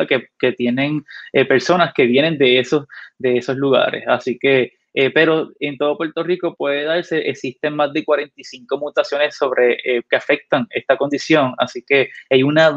que, 0.08 0.28
que, 0.38 0.52
tienen 0.52 1.04
eh, 1.32 1.44
personas 1.44 1.92
que 1.94 2.06
vienen 2.06 2.38
de 2.38 2.58
esos, 2.58 2.86
de 3.18 3.38
esos 3.38 3.56
lugares. 3.56 4.04
Así 4.08 4.38
que, 4.38 4.72
eh, 4.94 5.10
pero 5.10 5.50
en 5.60 5.76
todo 5.76 5.98
Puerto 5.98 6.22
Rico 6.22 6.54
puede 6.56 6.84
darse, 6.84 7.18
existen 7.28 7.76
más 7.76 7.92
de 7.92 8.04
45 8.04 8.78
mutaciones 8.78 9.36
sobre, 9.36 9.76
que 10.08 10.16
afectan 10.16 10.66
esta 10.70 10.96
condición. 10.96 11.54
Así 11.58 11.82
que 11.86 12.08
hay 12.30 12.42
una, 12.42 12.74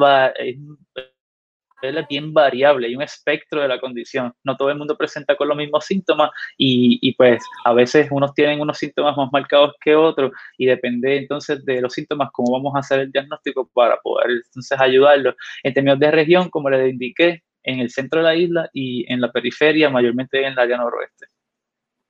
es 1.81 2.07
bien 2.07 2.33
variable, 2.33 2.87
hay 2.87 2.95
un 2.95 3.01
espectro 3.01 3.61
de 3.61 3.67
la 3.67 3.79
condición. 3.79 4.33
No 4.43 4.57
todo 4.57 4.69
el 4.69 4.77
mundo 4.77 4.97
presenta 4.97 5.35
con 5.35 5.47
los 5.47 5.57
mismos 5.57 5.85
síntomas 5.85 6.31
y, 6.57 6.99
y, 7.01 7.13
pues 7.15 7.43
a 7.65 7.73
veces 7.73 8.07
unos 8.11 8.33
tienen 8.33 8.61
unos 8.61 8.77
síntomas 8.77 9.15
más 9.17 9.29
marcados 9.31 9.73
que 9.81 9.95
otros 9.95 10.31
y 10.57 10.65
depende 10.65 11.17
entonces 11.17 11.63
de 11.65 11.81
los 11.81 11.93
síntomas 11.93 12.29
cómo 12.31 12.51
vamos 12.51 12.75
a 12.75 12.79
hacer 12.79 12.99
el 13.01 13.11
diagnóstico 13.11 13.69
para 13.73 13.97
poder 13.97 14.31
entonces 14.45 14.79
ayudarlos. 14.79 15.35
En 15.63 15.73
términos 15.73 15.99
de 15.99 16.11
región, 16.11 16.49
como 16.49 16.69
les 16.69 16.91
indiqué, 16.91 17.43
en 17.63 17.79
el 17.79 17.89
centro 17.89 18.19
de 18.19 18.23
la 18.23 18.35
isla 18.35 18.69
y 18.73 19.11
en 19.11 19.21
la 19.21 19.31
periferia, 19.31 19.89
mayormente 19.89 20.39
en 20.39 20.53
el 20.53 20.59
área 20.59 20.77
noroeste. 20.77 21.27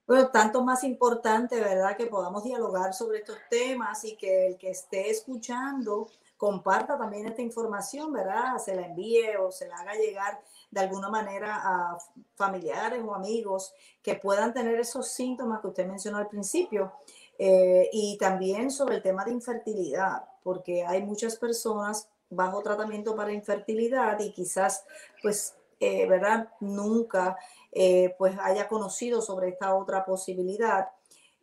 Bueno, 0.09 0.29
tanto 0.31 0.63
más 0.63 0.83
importante, 0.83 1.59
¿verdad? 1.59 1.95
Que 1.95 2.07
podamos 2.07 2.43
dialogar 2.43 2.93
sobre 2.93 3.19
estos 3.19 3.37
temas 3.49 4.03
y 4.05 4.15
que 4.15 4.47
el 4.47 4.57
que 4.57 4.71
esté 4.71 5.09
escuchando 5.09 6.07
comparta 6.39 6.97
también 6.97 7.27
esta 7.27 7.41
información, 7.41 8.13
¿verdad? 8.13 8.57
Se 8.63 8.73
la 8.73 8.85
envíe 8.85 9.35
o 9.37 9.51
se 9.51 9.67
la 9.67 9.75
haga 9.75 9.93
llegar 9.95 10.41
de 10.71 10.79
alguna 10.79 11.09
manera 11.09 11.59
a 11.61 11.97
familiares 12.35 13.01
o 13.05 13.13
amigos 13.13 13.73
que 14.01 14.15
puedan 14.15 14.53
tener 14.53 14.79
esos 14.79 15.09
síntomas 15.09 15.59
que 15.59 15.67
usted 15.67 15.85
mencionó 15.85 16.17
al 16.17 16.29
principio. 16.29 16.93
Eh, 17.37 17.89
y 17.91 18.17
también 18.17 18.71
sobre 18.71 18.95
el 18.95 19.01
tema 19.01 19.25
de 19.25 19.31
infertilidad, 19.31 20.23
porque 20.41 20.85
hay 20.85 21.03
muchas 21.03 21.35
personas 21.35 22.07
bajo 22.29 22.61
tratamiento 22.61 23.17
para 23.17 23.33
infertilidad 23.33 24.17
y 24.21 24.31
quizás, 24.31 24.85
pues, 25.21 25.55
eh, 25.81 26.07
¿verdad? 26.07 26.53
Nunca, 26.61 27.37
eh, 27.73 28.15
pues, 28.17 28.37
haya 28.41 28.69
conocido 28.69 29.21
sobre 29.21 29.49
esta 29.49 29.75
otra 29.75 30.05
posibilidad. 30.05 30.87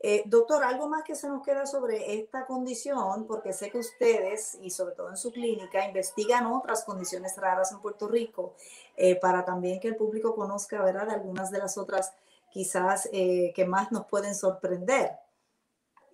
Eh, 0.09 0.23
doctor, 0.25 0.63
algo 0.63 0.89
más 0.89 1.03
que 1.03 1.17
se 1.17 1.29
nos 1.29 1.43
queda 1.43 1.67
sobre 1.67 2.15
esta 2.15 2.47
condición, 2.47 3.27
porque 3.27 3.53
sé 3.53 3.71
que 3.71 3.79
ustedes, 3.79 4.57
y 4.63 4.71
sobre 4.71 4.95
todo 4.95 5.11
en 5.11 5.17
su 5.17 5.33
clínica, 5.33 5.85
investigan 5.85 6.47
otras 6.47 6.85
condiciones 6.85 7.37
raras 7.37 7.73
en 7.73 7.81
Puerto 7.81 8.07
Rico, 8.07 8.55
eh, 8.97 9.17
para 9.17 9.45
también 9.45 9.81
que 9.81 9.89
el 9.89 9.97
público 9.97 10.37
conozca, 10.37 10.81
¿verdad?, 10.81 11.11
algunas 11.11 11.51
de 11.51 11.59
las 11.59 11.77
otras 11.77 12.13
quizás 12.53 13.09
eh, 13.13 13.53
que 13.53 13.65
más 13.65 13.91
nos 13.91 14.07
pueden 14.07 14.37
sorprender. 14.37 15.11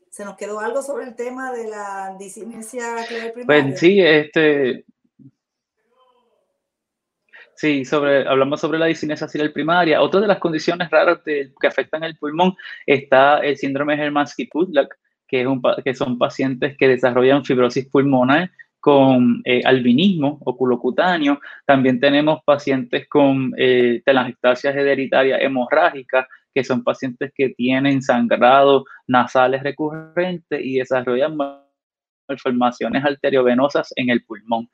¿Se 0.09 0.25
nos 0.25 0.39
quedó 0.39 0.61
algo 0.61 0.81
sobre 0.83 1.05
el 1.05 1.15
tema 1.15 1.53
de 1.53 1.69
la 1.69 2.17
disinencia? 2.19 2.97
Pues 3.45 3.79
sí, 3.79 4.01
este, 4.01 4.87
Sí, 7.62 7.85
sobre, 7.85 8.27
hablamos 8.27 8.61
sobre 8.61 8.77
la 8.81 8.87
discinesia 8.87 9.29
ciliar 9.29 9.53
primaria. 9.53 10.03
Otra 10.03 10.18
de 10.18 10.27
las 10.27 10.40
condiciones 10.40 10.90
raras 10.90 11.20
que 11.22 11.53
afectan 11.64 12.03
el 12.03 12.16
pulmón 12.16 12.57
está 12.85 13.38
el 13.38 13.57
síndrome 13.57 13.94
Hermansky-Pudlak, 13.94 14.88
que, 15.29 15.42
es 15.42 15.46
un, 15.46 15.62
que 15.85 15.94
son 15.94 16.18
pacientes 16.18 16.77
que 16.77 16.88
desarrollan 16.88 17.44
fibrosis 17.44 17.88
pulmonar 17.88 18.51
con 18.81 19.42
eh, 19.44 19.62
albinismo 19.64 20.40
oculocutáneo. 20.44 21.38
También 21.64 22.01
tenemos 22.01 22.40
pacientes 22.44 23.09
con 23.09 23.55
eh, 23.57 24.03
telangiectasias 24.05 24.75
hereditarias 24.75 25.40
hemorrágicas, 25.40 26.27
que 26.53 26.64
son 26.64 26.83
pacientes 26.83 27.31
que 27.33 27.51
tienen 27.51 28.03
sangrado 28.03 28.87
nasales 29.07 29.62
recurrentes 29.62 30.61
y 30.61 30.79
desarrollan 30.81 31.37
malformaciones 32.29 33.05
arteriovenosas 33.05 33.93
en 33.97 34.11
el 34.11 34.25
pulmón. 34.25 34.69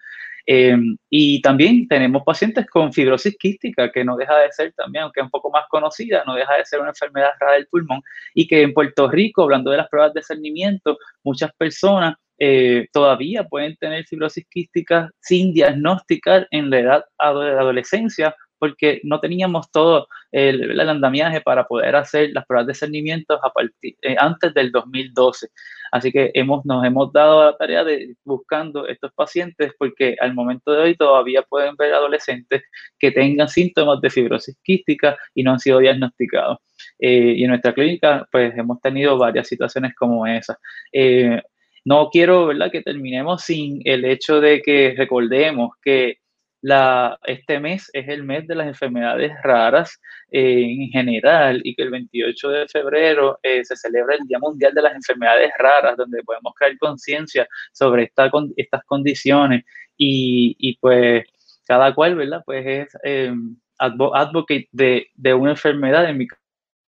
Em, 0.50 0.96
y 1.10 1.42
también 1.42 1.86
tenemos 1.88 2.22
pacientes 2.24 2.66
con 2.70 2.90
fibrosis 2.92 3.36
quística, 3.38 3.92
que 3.92 4.02
no 4.02 4.16
deja 4.16 4.34
de 4.38 4.50
ser 4.50 4.72
también, 4.72 5.04
aunque 5.04 5.20
es 5.20 5.24
un 5.24 5.30
poco 5.30 5.50
más 5.50 5.66
conocida, 5.68 6.24
no 6.26 6.34
deja 6.34 6.56
de 6.56 6.64
ser 6.64 6.80
una 6.80 6.88
enfermedad 6.88 7.32
rara 7.38 7.54
del 7.54 7.66
pulmón, 7.66 8.00
y 8.32 8.48
que 8.48 8.62
en 8.62 8.72
Puerto 8.72 9.10
Rico, 9.10 9.42
hablando 9.42 9.70
de 9.70 9.76
las 9.76 9.88
pruebas 9.90 10.14
de 10.14 10.22
cernimiento, 10.22 10.96
muchas 11.22 11.52
personas 11.58 12.14
eh, 12.38 12.86
todavía 12.92 13.44
pueden 13.44 13.76
tener 13.76 14.04
fibrosis 14.06 14.46
quística 14.48 15.10
sin 15.20 15.52
diagnosticar 15.52 16.46
en 16.50 16.70
la 16.70 16.78
edad 16.78 17.04
de 17.18 17.50
adolescencia 17.58 18.34
porque 18.58 19.00
no 19.04 19.20
teníamos 19.20 19.70
todo 19.70 20.08
el, 20.32 20.78
andamiaje 20.80 21.40
para 21.40 21.66
poder 21.66 21.96
hacer 21.96 22.30
las 22.32 22.46
pruebas 22.46 22.66
de 22.66 22.74
cernimiento 22.74 23.38
a 23.44 23.52
partir, 23.52 23.96
eh, 24.02 24.16
antes 24.18 24.52
del 24.54 24.70
2012. 24.72 25.48
Así 25.90 26.12
que 26.12 26.30
hemos, 26.34 26.64
nos 26.66 26.84
hemos 26.84 27.12
dado 27.12 27.46
la 27.46 27.56
tarea 27.56 27.84
de 27.84 28.14
buscando 28.24 28.86
estos 28.86 29.12
pacientes 29.14 29.72
porque 29.78 30.16
al 30.20 30.34
momento 30.34 30.72
de 30.72 30.82
hoy 30.82 30.96
todavía 30.96 31.42
pueden 31.42 31.76
ver 31.76 31.94
adolescentes 31.94 32.62
que 32.98 33.10
tengan 33.10 33.48
síntomas 33.48 34.00
de 34.00 34.10
fibrosis 34.10 34.58
quística 34.62 35.16
y 35.34 35.42
no 35.42 35.52
han 35.52 35.60
sido 35.60 35.78
diagnosticados. 35.78 36.58
Eh, 36.98 37.34
y 37.36 37.44
en 37.44 37.50
nuestra 37.50 37.72
clínica 37.72 38.28
pues 38.30 38.56
hemos 38.56 38.80
tenido 38.80 39.16
varias 39.18 39.48
situaciones 39.48 39.94
como 39.94 40.26
esa. 40.26 40.58
Eh, 40.92 41.40
no 41.84 42.10
quiero 42.10 42.46
¿verdad? 42.46 42.70
que 42.70 42.82
terminemos 42.82 43.42
sin 43.42 43.80
el 43.84 44.04
hecho 44.04 44.40
de 44.40 44.60
que 44.60 44.94
recordemos 44.96 45.70
que 45.82 46.18
la, 46.60 47.18
este 47.24 47.60
mes 47.60 47.88
es 47.92 48.08
el 48.08 48.24
mes 48.24 48.46
de 48.48 48.54
las 48.56 48.66
enfermedades 48.66 49.32
raras 49.42 50.00
eh, 50.30 50.62
en 50.62 50.88
general 50.90 51.60
y 51.62 51.74
que 51.74 51.82
el 51.82 51.90
28 51.90 52.48
de 52.48 52.68
febrero 52.68 53.38
eh, 53.42 53.64
se 53.64 53.76
celebra 53.76 54.16
el 54.16 54.26
Día 54.26 54.38
Mundial 54.40 54.74
de 54.74 54.82
las 54.82 54.94
Enfermedades 54.94 55.52
Raras, 55.58 55.96
donde 55.96 56.22
podemos 56.24 56.52
crear 56.56 56.76
conciencia 56.78 57.46
sobre 57.72 58.04
esta, 58.04 58.30
estas 58.56 58.84
condiciones 58.84 59.64
y, 59.96 60.76
pues 60.80 61.24
cada 61.66 61.94
cual, 61.94 62.16
¿verdad? 62.16 62.42
Pues 62.44 62.66
es 62.66 62.98
eh, 63.04 63.32
advocate 63.78 64.68
de, 64.72 65.34
una 65.34 65.52
enfermedad, 65.52 66.08
en 66.08 66.18
mi 66.18 66.26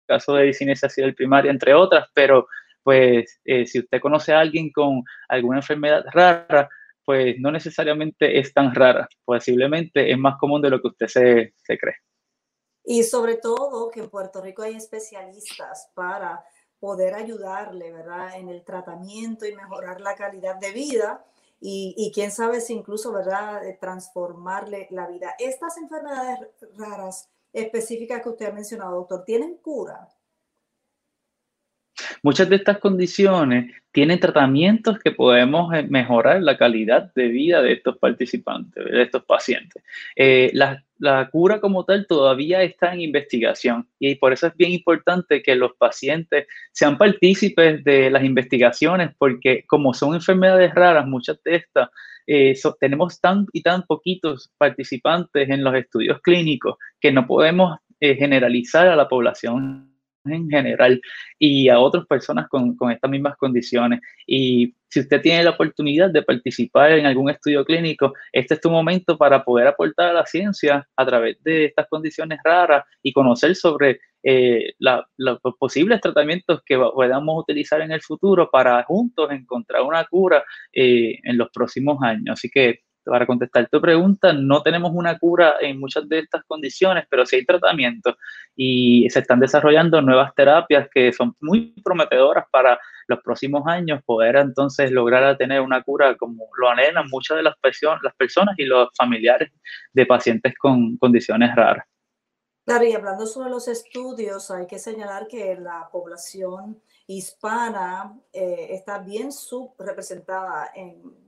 caso 0.06 0.34
de 0.34 0.44
discinesia 0.44 0.88
primaria, 1.16 1.50
entre 1.50 1.72
otras, 1.74 2.08
pero 2.12 2.48
pues 2.82 3.40
si 3.44 3.78
usted 3.78 4.00
conoce 4.00 4.34
a 4.34 4.40
alguien 4.40 4.70
con 4.70 5.02
alguna 5.28 5.58
enfermedad 5.58 6.04
rara, 6.12 6.68
pues 7.04 7.36
no 7.38 7.50
necesariamente 7.50 8.38
es 8.38 8.52
tan 8.52 8.74
rara, 8.74 9.08
posiblemente 9.24 10.10
es 10.10 10.18
más 10.18 10.36
común 10.38 10.62
de 10.62 10.70
lo 10.70 10.80
que 10.80 10.88
usted 10.88 11.06
se, 11.06 11.78
cree. 11.78 11.96
Y 12.84 13.02
sobre 13.02 13.36
todo 13.36 13.90
que 13.90 14.00
en 14.00 14.10
Puerto 14.10 14.40
Rico 14.40 14.62
hay 14.62 14.74
especialistas 14.74 15.90
para 15.94 16.44
poder 16.78 17.14
ayudarle, 17.14 17.92
¿verdad? 17.92 18.36
En 18.36 18.48
el 18.48 18.62
tratamiento 18.62 19.46
y 19.46 19.54
mejorar 19.54 20.00
la 20.00 20.14
calidad 20.14 20.56
de 20.56 20.72
vida 20.72 21.24
y, 21.60 21.94
y 21.96 22.12
quién 22.12 22.30
sabe 22.30 22.60
si 22.60 22.74
incluso, 22.74 23.12
¿verdad? 23.12 23.62
transformarle 23.80 24.88
la 24.90 25.06
vida. 25.06 25.34
Estas 25.38 25.78
enfermedades 25.78 26.40
raras 26.76 27.30
específicas 27.52 28.22
que 28.22 28.28
usted 28.28 28.46
ha 28.46 28.52
mencionado, 28.52 28.96
doctor, 28.96 29.24
¿tienen 29.24 29.56
cura? 29.56 30.08
Muchas 32.22 32.48
de 32.48 32.56
estas 32.56 32.78
condiciones 32.78 33.72
tienen 33.92 34.18
tratamientos 34.18 34.98
que 34.98 35.12
podemos 35.12 35.72
eh, 35.72 35.84
mejorar 35.88 36.42
la 36.42 36.58
calidad 36.58 37.12
de 37.14 37.28
vida 37.28 37.62
de 37.62 37.74
estos 37.74 37.96
participantes, 37.98 38.84
de 38.84 39.02
estos 39.02 39.24
pacientes. 39.24 39.82
Eh, 40.16 40.50
la, 40.52 40.82
cura 41.30 41.60
como 41.60 41.84
tal 41.84 42.06
todavía 42.06 42.62
está 42.62 42.94
en 42.94 43.02
investigación 43.02 43.86
y 43.98 44.14
por 44.14 44.32
eso 44.32 44.46
es 44.46 44.56
bien 44.56 44.72
importante 44.72 45.42
que 45.42 45.54
los 45.54 45.72
pacientes 45.76 46.46
sean 46.72 46.96
partícipes 46.96 47.84
de 47.84 48.10
las 48.10 48.24
investigaciones 48.24 49.10
porque 49.18 49.64
como 49.66 49.92
son 49.92 50.14
enfermedades 50.14 50.74
raras, 50.74 51.06
muchas 51.06 51.42
de 51.42 51.56
estas 51.56 51.90
eh, 52.26 52.54
tenemos 52.80 53.20
tan 53.20 53.46
y 53.52 53.60
tan 53.60 53.82
poquitos 53.82 54.50
participantes 54.56 55.50
en 55.50 55.62
los 55.62 55.74
estudios 55.74 56.22
clínicos 56.22 56.76
que 57.00 57.12
no 57.12 57.26
podemos 57.26 57.76
generalizar 58.00 58.88
a 58.88 58.96
la 58.96 59.08
población 59.08 59.93
en 60.24 60.48
general 60.48 61.00
y 61.38 61.68
a 61.68 61.78
otras 61.78 62.06
personas 62.06 62.48
con, 62.48 62.76
con, 62.76 62.90
estas 62.90 63.10
mismas 63.10 63.36
condiciones. 63.36 64.00
Y 64.26 64.74
si 64.88 65.00
usted 65.00 65.20
tiene 65.20 65.44
la 65.44 65.50
oportunidad 65.50 66.10
de 66.10 66.22
participar 66.22 66.92
en 66.92 67.06
algún 67.06 67.30
estudio 67.30 67.64
clínico, 67.64 68.14
este 68.32 68.54
es 68.54 68.60
tu 68.60 68.70
momento 68.70 69.18
para 69.18 69.44
poder 69.44 69.66
aportar 69.66 70.10
a 70.10 70.12
la 70.12 70.26
ciencia 70.26 70.86
a 70.96 71.06
través 71.06 71.42
de 71.42 71.66
estas 71.66 71.88
condiciones 71.88 72.38
raras 72.44 72.84
y 73.02 73.12
conocer 73.12 73.54
sobre 73.56 74.00
eh, 74.22 74.72
los 74.78 75.38
posibles 75.58 76.00
tratamientos 76.00 76.62
que 76.64 76.78
podamos 76.78 77.42
utilizar 77.42 77.80
en 77.82 77.92
el 77.92 78.00
futuro 78.00 78.48
para 78.50 78.82
juntos 78.84 79.30
encontrar 79.30 79.82
una 79.82 80.04
cura 80.04 80.42
eh, 80.72 81.18
en 81.22 81.36
los 81.36 81.50
próximos 81.50 81.98
años. 82.02 82.38
Así 82.38 82.48
que 82.48 82.80
para 83.04 83.26
contestar 83.26 83.68
tu 83.68 83.80
pregunta, 83.80 84.32
no 84.32 84.62
tenemos 84.62 84.90
una 84.94 85.18
cura 85.18 85.54
en 85.60 85.78
muchas 85.78 86.08
de 86.08 86.20
estas 86.20 86.44
condiciones, 86.44 87.04
pero 87.08 87.26
sí 87.26 87.36
hay 87.36 87.44
tratamientos 87.44 88.16
y 88.56 89.08
se 89.10 89.20
están 89.20 89.40
desarrollando 89.40 90.00
nuevas 90.00 90.34
terapias 90.34 90.88
que 90.92 91.12
son 91.12 91.34
muy 91.40 91.74
prometedoras 91.84 92.44
para 92.50 92.78
los 93.06 93.20
próximos 93.20 93.62
años, 93.66 94.02
poder 94.04 94.36
entonces 94.36 94.90
lograr 94.90 95.36
tener 95.36 95.60
una 95.60 95.82
cura 95.82 96.16
como 96.16 96.48
lo 96.58 96.68
anhelan 96.68 97.06
muchas 97.10 97.36
de 97.36 97.42
las, 97.42 97.56
personas, 97.58 98.00
las 98.02 98.14
personas 98.14 98.54
y 98.58 98.64
los 98.64 98.88
familiares 98.96 99.50
de 99.92 100.06
pacientes 100.06 100.54
con 100.58 100.96
condiciones 100.96 101.54
raras. 101.54 101.84
Claro, 102.64 102.84
y 102.86 102.92
hablando 102.92 103.26
sobre 103.26 103.50
los 103.50 103.68
estudios, 103.68 104.50
hay 104.50 104.66
que 104.66 104.78
señalar 104.78 105.26
que 105.28 105.54
la 105.56 105.90
población 105.92 106.80
hispana 107.06 108.18
eh, 108.32 108.68
está 108.70 109.00
bien 109.00 109.30
subrepresentada 109.30 110.70
en 110.74 111.23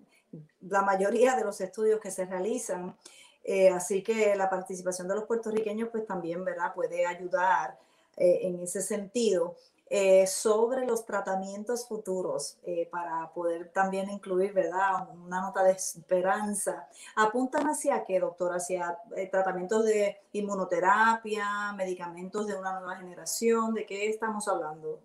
la 0.61 0.83
mayoría 0.83 1.37
de 1.37 1.45
los 1.45 1.61
estudios 1.61 2.01
que 2.01 2.11
se 2.11 2.25
realizan. 2.25 2.97
Eh, 3.45 3.69
así 3.69 4.03
que 4.03 4.35
la 4.35 4.51
participación 4.51 5.07
de 5.07 5.15
los 5.15 5.25
puertorriqueños 5.25 5.89
pues 5.91 6.05
también 6.05 6.45
¿verdad? 6.45 6.75
puede 6.75 7.07
ayudar 7.07 7.79
eh, 8.17 8.41
en 8.43 8.61
ese 8.61 8.83
sentido. 8.83 9.57
Eh, 9.89 10.27
sobre 10.27 10.85
los 10.85 11.07
tratamientos 11.07 11.87
futuros 11.87 12.59
para 12.91 13.33
poder 13.33 13.69
también 13.69 14.11
incluir, 14.11 14.53
¿verdad? 14.53 15.09
Una 15.15 15.41
nota 15.41 15.63
de 15.63 15.71
esperanza. 15.71 16.89
¿Apuntan 17.15 17.69
hacia 17.69 18.03
qué, 18.05 18.19
doctor? 18.19 18.53
¿Hacia 18.53 18.99
tratamientos 19.31 19.85
de 19.85 20.17
inmunoterapia, 20.33 21.73
medicamentos 21.77 22.49
de 22.49 22.59
una 22.59 22.81
nueva 22.81 22.97
generación? 22.97 23.75
¿De 23.75 23.87
qué 23.87 24.09
estamos 24.09 24.49
hablando? 24.49 24.99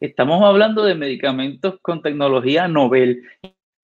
Estamos 0.00 0.42
hablando 0.42 0.82
de 0.82 0.96
medicamentos 0.96 1.78
con 1.80 2.02
tecnología 2.02 2.66
novel 2.66 3.22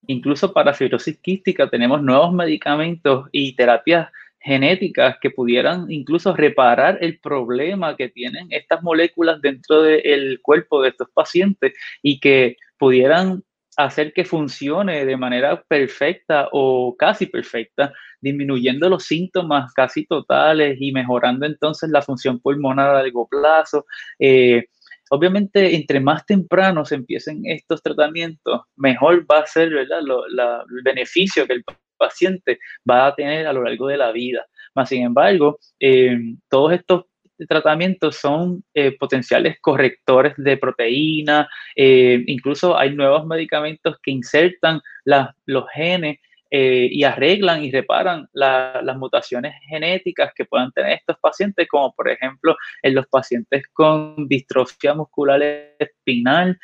Incluso 0.09 0.51
para 0.51 0.73
fibrosis 0.73 1.19
quística 1.19 1.69
tenemos 1.69 2.01
nuevos 2.01 2.33
medicamentos 2.33 3.27
y 3.31 3.55
terapias 3.55 4.09
genéticas 4.39 5.17
que 5.21 5.29
pudieran 5.29 5.85
incluso 5.91 6.35
reparar 6.35 6.97
el 7.01 7.19
problema 7.19 7.95
que 7.95 8.09
tienen 8.09 8.47
estas 8.49 8.81
moléculas 8.81 9.39
dentro 9.39 9.83
del 9.83 10.39
cuerpo 10.41 10.81
de 10.81 10.89
estos 10.89 11.09
pacientes 11.11 11.73
y 12.01 12.19
que 12.19 12.57
pudieran 12.79 13.43
hacer 13.77 14.11
que 14.11 14.25
funcione 14.25 15.05
de 15.05 15.15
manera 15.15 15.61
perfecta 15.61 16.49
o 16.53 16.95
casi 16.97 17.27
perfecta, 17.27 17.93
disminuyendo 18.19 18.89
los 18.89 19.03
síntomas 19.03 19.71
casi 19.73 20.07
totales 20.07 20.77
y 20.81 20.91
mejorando 20.91 21.45
entonces 21.45 21.91
la 21.91 22.01
función 22.01 22.39
pulmonar 22.39 22.89
a 22.89 23.03
largo 23.03 23.27
plazo. 23.27 23.85
Eh, 24.17 24.65
Obviamente, 25.09 25.75
entre 25.75 25.99
más 25.99 26.25
temprano 26.25 26.85
se 26.85 26.95
empiecen 26.95 27.41
estos 27.45 27.81
tratamientos, 27.81 28.61
mejor 28.75 29.25
va 29.29 29.39
a 29.39 29.45
ser 29.45 29.69
¿verdad? 29.69 29.99
el 29.99 30.83
beneficio 30.83 31.47
que 31.47 31.53
el 31.53 31.63
paciente 31.97 32.59
va 32.89 33.07
a 33.07 33.15
tener 33.15 33.47
a 33.47 33.53
lo 33.53 33.63
largo 33.63 33.87
de 33.87 33.97
la 33.97 34.11
vida. 34.11 34.45
Más 34.75 34.89
sin 34.89 35.03
embargo, 35.03 35.59
eh, 35.79 36.17
todos 36.49 36.73
estos 36.73 37.05
tratamientos 37.47 38.17
son 38.17 38.63
eh, 38.73 38.97
potenciales 38.97 39.57
correctores 39.61 40.33
de 40.37 40.57
proteína, 40.57 41.49
eh, 41.75 42.23
incluso 42.27 42.77
hay 42.77 42.93
nuevos 42.95 43.25
medicamentos 43.25 43.97
que 44.03 44.11
insertan 44.11 44.81
los 45.05 45.65
genes 45.73 46.17
eh, 46.51 46.87
y 46.91 47.03
arreglan 47.03 47.63
y 47.63 47.71
reparan 47.71 48.27
las 48.33 48.97
mutaciones 48.97 49.53
genéticas 49.67 50.31
que 50.35 50.45
puedan 50.45 50.71
tener 50.71 50.93
estos 50.93 51.17
pacientes, 51.19 51.67
como 51.67 51.93
por 51.93 52.09
ejemplo 52.09 52.55
en 52.81 52.95
los 52.95 53.05
pacientes 53.07 53.63
con 53.71 54.27
distrofia 54.27 54.93
muscular 54.93 55.41
espinal, 55.77 56.57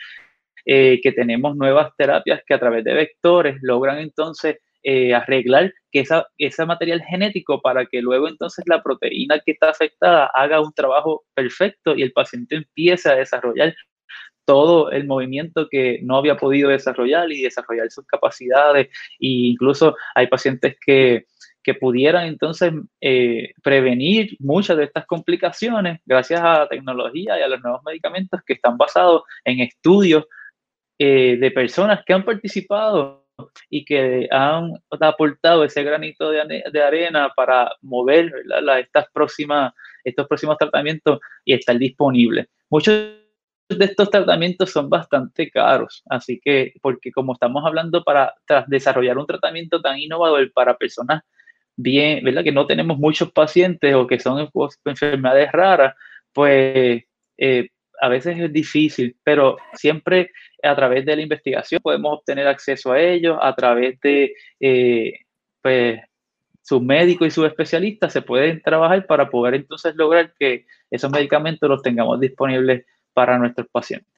eh, 0.65 0.99
que 1.03 1.11
tenemos 1.11 1.55
nuevas 1.55 1.91
terapias 1.97 2.41
que 2.47 2.55
a 2.55 2.59
través 2.59 2.83
de 2.83 2.95
vectores 2.95 3.57
logran 3.61 3.99
entonces 3.99 4.57
eh, 4.81 5.13
arreglar 5.13 5.71
que 5.91 6.03
ese 6.37 6.65
material 6.65 7.03
genético 7.03 7.61
para 7.61 7.85
que 7.85 8.01
luego 8.01 8.27
entonces 8.27 8.65
la 8.67 8.81
proteína 8.81 9.39
que 9.45 9.51
está 9.51 9.69
afectada 9.69 10.25
haga 10.33 10.61
un 10.61 10.73
trabajo 10.73 11.23
perfecto 11.35 11.95
y 11.95 12.01
el 12.01 12.11
paciente 12.11 12.55
empiece 12.55 13.09
a 13.09 13.15
desarrollar 13.15 13.75
todo 14.45 14.91
el 14.91 15.05
movimiento 15.05 15.67
que 15.69 15.99
no 16.03 16.17
había 16.17 16.38
podido 16.38 16.69
desarrollar 16.69 17.31
y 17.31 17.41
desarrollar 17.41 17.91
sus 17.91 18.05
capacidades. 18.05 18.88
E 19.19 19.51
incluso 19.51 19.95
hay 20.13 20.27
pacientes 20.27 20.77
que, 20.86 21.25
que 21.65 21.73
pudieran 21.73 22.27
entonces 22.27 22.71
eh, 23.01 23.51
prevenir 23.63 24.38
muchas 24.39 24.77
de 24.77 24.84
estas 24.84 25.08
complicaciones 25.08 25.99
gracias 26.05 26.39
a 26.41 26.60
la 26.60 26.67
tecnología 26.69 27.39
y 27.39 27.41
a 27.41 27.47
los 27.47 27.62
nuevos 27.62 27.81
medicamentos 27.84 28.39
que 28.45 28.53
están 28.53 28.77
basados 28.77 29.23
en 29.43 29.62
estudios 29.62 30.25
eh, 30.99 31.38
de 31.38 31.51
personas 31.51 32.03
que 32.05 32.13
han 32.13 32.23
participado 32.23 33.25
y 33.69 33.84
que 33.84 34.27
han 34.31 34.73
aportado 35.01 35.63
ese 35.63 35.84
granito 35.84 36.29
de, 36.29 36.81
arena 36.81 37.34
para 37.36 37.71
mover 37.81 38.31
estas 38.79 39.08
próximas, 39.12 39.73
estos 40.03 40.27
próximos 40.27 40.58
tratamientos 40.58 41.19
y 41.43 41.53
estar 41.53 41.77
disponibles. 41.77 42.47
Muchos 42.69 43.24
de 43.69 43.86
estos 43.86 44.10
tratamientos 44.10 44.71
son 44.71 44.89
bastante 44.89 45.49
caros, 45.49 46.04
así 46.10 46.39
que, 46.43 46.73
porque 46.82 47.12
como 47.12 47.34
estamos 47.34 47.65
hablando 47.65 48.04
para 48.04 48.34
desarrollar 48.67 49.17
un 49.17 49.25
tratamiento 49.25 49.82
tan 49.82 49.97
innovador 49.97 50.51
para 50.54 50.78
personas 50.78 51.23
bien, 51.75 52.23
¿verdad? 52.23 52.43
Que 52.43 52.51
no 52.51 52.67
tenemos 52.67 52.97
muchos 52.97 53.32
pacientes 53.32 53.93
o 53.95 54.08
que 54.08 54.19
son 54.19 54.49
enfermedades 54.86 55.51
raras, 55.51 55.95
pues 56.32 57.04
eh, 57.38 57.69
a 57.99 58.10
veces 58.10 58.38
es 58.39 58.51
difícil, 58.54 59.17
pero 59.23 59.58
siempre 59.73 60.32
a 60.63 60.75
través 60.75 61.06
de 61.06 61.15
la 61.15 61.21
investigación 61.21 61.82
podemos 61.82 62.19
obtener 62.19 62.47
acceso 62.47 62.91
a 62.91 63.01
ellos, 63.01 63.38
a 63.41 63.56
través 63.56 63.99
de 64.01 64.34
eh, 64.60 65.13
pues, 65.62 65.99
sus 66.62 66.82
médicos 66.82 67.28
y 67.28 67.32
sus 67.32 67.47
especialistas 67.47 68.12
se 68.13 68.21
pueden 68.21 68.62
trabajar 68.62 69.06
para 69.06 69.30
poder 69.30 69.56
entonces 69.56 69.95
lograr 69.95 70.34
que 70.38 70.65
esos 70.89 71.12
medicamentos 71.12 71.69
los 71.69 71.82
tengamos 71.82 72.19
disponibles 72.19 72.86
para 73.15 73.39
nuestros 73.39 73.67
pacientes. 73.69 74.13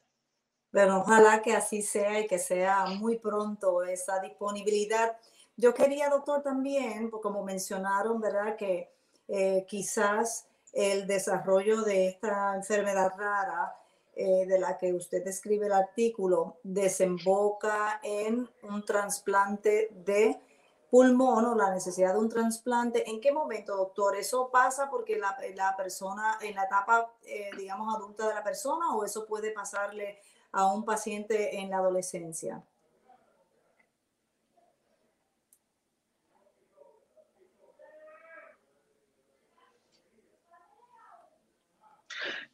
Bueno, 0.72 0.98
ojalá 0.98 1.42
que 1.42 1.54
así 1.54 1.82
sea 1.82 2.20
y 2.20 2.28
que 2.28 2.40
sea 2.40 2.86
muy 2.88 3.20
pronto 3.20 3.84
esa 3.84 4.20
disponibilidad. 4.20 5.16
Yo 5.56 5.74
quería, 5.74 6.10
doctor, 6.10 6.42
también, 6.42 7.10
pues, 7.10 7.22
como 7.22 7.44
mencionaron, 7.44 8.20
¿verdad? 8.20 8.58
Que 8.58 8.92
eh, 9.28 9.66
quizás 9.68 10.48
el 10.74 11.08
desarrollo 11.08 11.84
de 11.84 12.08
esta 12.08 12.56
enfermedad 12.56 13.12
rara 13.18 13.76
eh, 14.16 14.46
de 14.48 14.60
la 14.60 14.80
que 14.80 14.94
usted 14.94 15.26
escribe 15.28 15.68
el 15.68 15.74
artículo 15.74 16.58
desemboca 16.64 18.00
en 18.02 18.50
un 18.64 18.84
trasplante 18.84 19.92
de 19.94 20.40
pulmón 20.90 21.46
o 21.46 21.56
la 21.56 21.74
necesidad 21.74 22.14
de 22.14 22.20
un 22.20 22.30
trasplante, 22.30 23.10
¿en 23.10 23.20
qué 23.20 23.32
momento, 23.32 23.76
doctor? 23.76 24.16
¿Eso 24.16 24.50
pasa 24.52 24.90
porque 24.90 25.18
la, 25.18 25.36
la 25.56 25.76
persona, 25.76 26.38
en 26.42 26.56
la 26.56 26.64
etapa, 26.64 27.14
eh, 27.26 27.50
digamos, 27.58 27.94
adulta 27.96 28.28
de 28.28 28.36
la 28.36 28.44
persona 28.44 28.96
o 28.96 29.04
eso 29.04 29.26
puede 29.26 29.52
pasarle 29.52 30.20
a 30.52 30.72
un 30.72 30.86
paciente 30.86 31.60
en 31.60 31.70
la 31.70 31.78
adolescencia? 31.78 32.64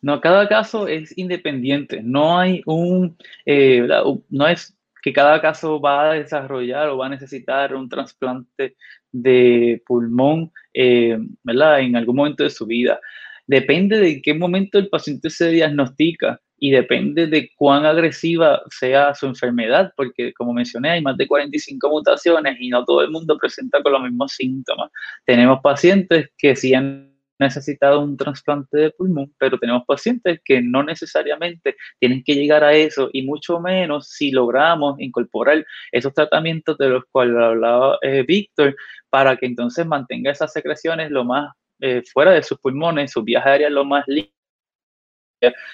No, 0.04 0.20
cada 0.20 0.50
caso 0.50 0.86
es 0.88 1.18
independiente. 1.18 2.02
No 2.04 2.38
hay 2.38 2.62
un, 2.66 3.18
eh, 3.46 3.88
no 4.30 4.48
es 4.48 4.76
que 5.04 5.12
cada 5.12 5.42
caso 5.42 5.82
va 5.82 6.12
a 6.12 6.14
desarrollar 6.14 6.88
o 6.88 6.98
va 6.98 7.08
a 7.08 7.10
necesitar 7.10 7.76
un 7.76 7.90
trasplante 7.90 8.78
de 9.12 9.84
pulmón, 9.86 10.52
eh, 10.74 11.18
¿verdad? 11.44 11.82
En 11.82 11.98
algún 11.98 12.16
momento 12.16 12.44
de 12.44 12.50
su 12.50 12.66
vida. 12.66 13.00
Depende 13.46 14.00
de 14.00 14.22
qué 14.22 14.34
momento 14.34 14.80
el 14.80 14.88
paciente 14.88 15.30
se 15.30 15.50
diagnostica 15.50 16.40
y 16.58 16.72
depende 16.72 17.28
de 17.28 17.52
cuán 17.58 17.86
agresiva 17.86 18.62
sea 18.70 19.14
su 19.14 19.26
enfermedad, 19.26 19.92
porque 19.98 20.32
como 20.32 20.54
mencioné, 20.54 20.92
hay 20.92 21.02
más 21.02 21.18
de 21.18 21.28
45 21.28 21.90
mutaciones 21.90 22.56
y 22.58 22.70
no 22.70 22.86
todo 22.86 23.02
el 23.02 23.12
mundo 23.12 23.38
presenta 23.38 23.84
con 23.84 23.92
los 23.92 24.04
mismos 24.04 24.32
síntomas. 24.32 24.90
Tenemos 25.26 25.60
pacientes 25.62 26.30
que 26.38 26.56
sí 26.56 26.74
han 26.74 27.13
necesitado 27.40 28.00
un 28.00 28.18
trasplante 28.18 28.78
de 28.78 28.92
pulmón, 28.92 29.34
pero 29.38 29.58
tenemos 29.58 29.84
pacientes 29.86 30.40
que 30.44 30.62
no 30.62 30.84
necesariamente 30.84 31.76
tienen 32.00 32.24
que 32.24 32.36
llegar 32.36 32.64
a 32.64 32.74
eso 32.74 33.10
y 33.12 33.24
mucho 33.24 33.60
menos 33.60 34.10
si 34.10 34.32
logramos 34.32 35.00
incorporar 35.00 35.66
esos 35.92 36.14
tratamientos 36.14 36.78
de 36.78 36.90
los 36.90 37.04
cuales 37.12 37.36
hablaba 37.38 37.98
eh, 38.02 38.24
Víctor 38.28 38.76
para 39.10 39.36
que 39.38 39.46
entonces 39.46 39.86
mantenga 39.86 40.32
esas 40.32 40.54
secreciones 40.54 41.12
lo 41.12 41.24
más 41.24 41.54
eh, 41.80 42.02
fuera 42.14 42.32
de 42.32 42.44
sus 42.44 42.60
pulmones, 42.60 43.12
sus 43.12 43.24
vías 43.24 43.46
aéreas 43.46 43.72
lo 43.72 43.84
más 43.84 44.06
limpias 44.08 44.34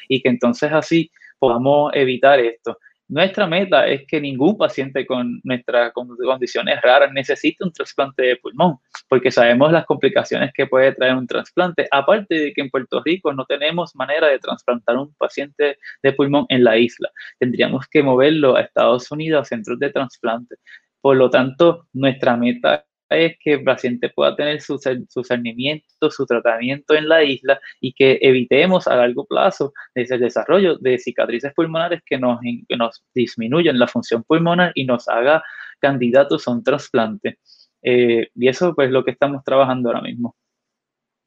y 0.08 0.22
que 0.22 0.30
entonces 0.30 0.72
así 0.72 1.12
podamos 1.38 1.92
evitar 1.94 2.40
esto. 2.40 2.78
Nuestra 3.10 3.48
meta 3.48 3.88
es 3.88 4.06
que 4.06 4.22
ningún 4.22 4.56
paciente 4.56 5.04
con 5.08 5.42
nuestras 5.44 5.92
condiciones 5.94 6.80
raras 6.80 7.12
necesite 7.12 7.64
un 7.64 7.74
trasplante 7.74 8.22
de 8.22 8.36
pulmón, 8.36 8.78
porque 9.08 9.32
sabemos 9.32 9.72
las 9.72 9.86
complicaciones 9.88 10.52
que 10.54 10.68
puede 10.68 10.94
traer 10.94 11.16
un 11.16 11.26
trasplante. 11.26 11.88
Aparte 11.90 12.36
de 12.36 12.54
que 12.54 12.62
en 12.62 12.70
Puerto 12.70 13.02
Rico 13.04 13.34
no 13.34 13.46
tenemos 13.46 13.96
manera 13.96 14.28
de 14.28 14.38
trasplantar 14.38 14.96
un 14.96 15.12
paciente 15.16 15.80
de 16.04 16.14
pulmón 16.14 16.46
en 16.50 16.64
la 16.64 16.78
isla, 16.78 17.10
tendríamos 17.40 17.88
que 17.88 18.04
moverlo 18.04 18.56
a 18.56 18.62
Estados 18.62 19.10
Unidos 19.10 19.42
a 19.42 19.46
centros 19.46 19.80
de 19.80 19.90
trasplante. 19.90 20.58
Por 21.02 21.18
lo 21.18 21.32
tanto, 21.32 21.88
nuestra 21.94 22.38
meta 22.38 22.86
es 23.10 23.38
que 23.40 23.54
el 23.54 23.64
paciente 23.64 24.10
pueda 24.10 24.36
tener 24.36 24.62
su, 24.62 24.78
su 24.78 25.24
su 25.24 26.26
tratamiento 26.26 26.94
en 26.94 27.10
la 27.10 27.24
isla 27.24 27.60
y 27.80 27.94
que 27.94 28.20
evitemos 28.22 28.88
a 28.88 28.96
largo 28.96 29.26
plazo 29.26 29.74
el 29.96 30.08
desarrollo 30.20 30.78
de 30.78 30.98
cicatrices 30.98 31.54
pulmonares 31.54 32.02
que 32.06 32.18
nos, 32.18 32.40
que 32.42 32.78
nos 32.78 33.04
disminuyan 33.14 33.80
la 33.80 33.88
función 33.88 34.24
pulmonar 34.24 34.72
y 34.76 34.86
nos 34.86 35.08
haga 35.08 35.44
candidatos 35.80 36.48
a 36.48 36.52
un 36.52 36.64
trasplante. 36.64 37.40
Eh, 37.82 38.30
y 38.36 38.48
eso 38.48 38.76
pues 38.76 38.92
lo 38.92 39.04
que 39.04 39.12
estamos 39.12 39.44
trabajando 39.44 39.90
ahora 39.90 40.02
mismo. 40.02 40.36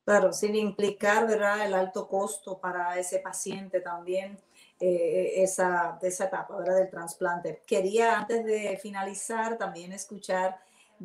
Claro, 0.04 0.32
sin 0.32 0.56
implicar 0.56 1.28
¿verdad? 1.28 1.64
el 1.64 1.74
alto 1.74 2.08
costo 2.08 2.60
para 2.60 2.98
ese 2.98 3.20
paciente 3.20 3.80
también. 3.80 4.38
Eh, 4.84 5.44
esa, 5.44 5.96
esa 6.02 6.24
etapa 6.24 6.56
¿verdad? 6.56 6.78
del 6.78 6.90
trasplante. 6.90 7.62
Quería 7.64 8.18
antes 8.18 8.44
de 8.44 8.76
finalizar 8.82 9.56
también 9.56 9.92
escuchar 9.92 10.58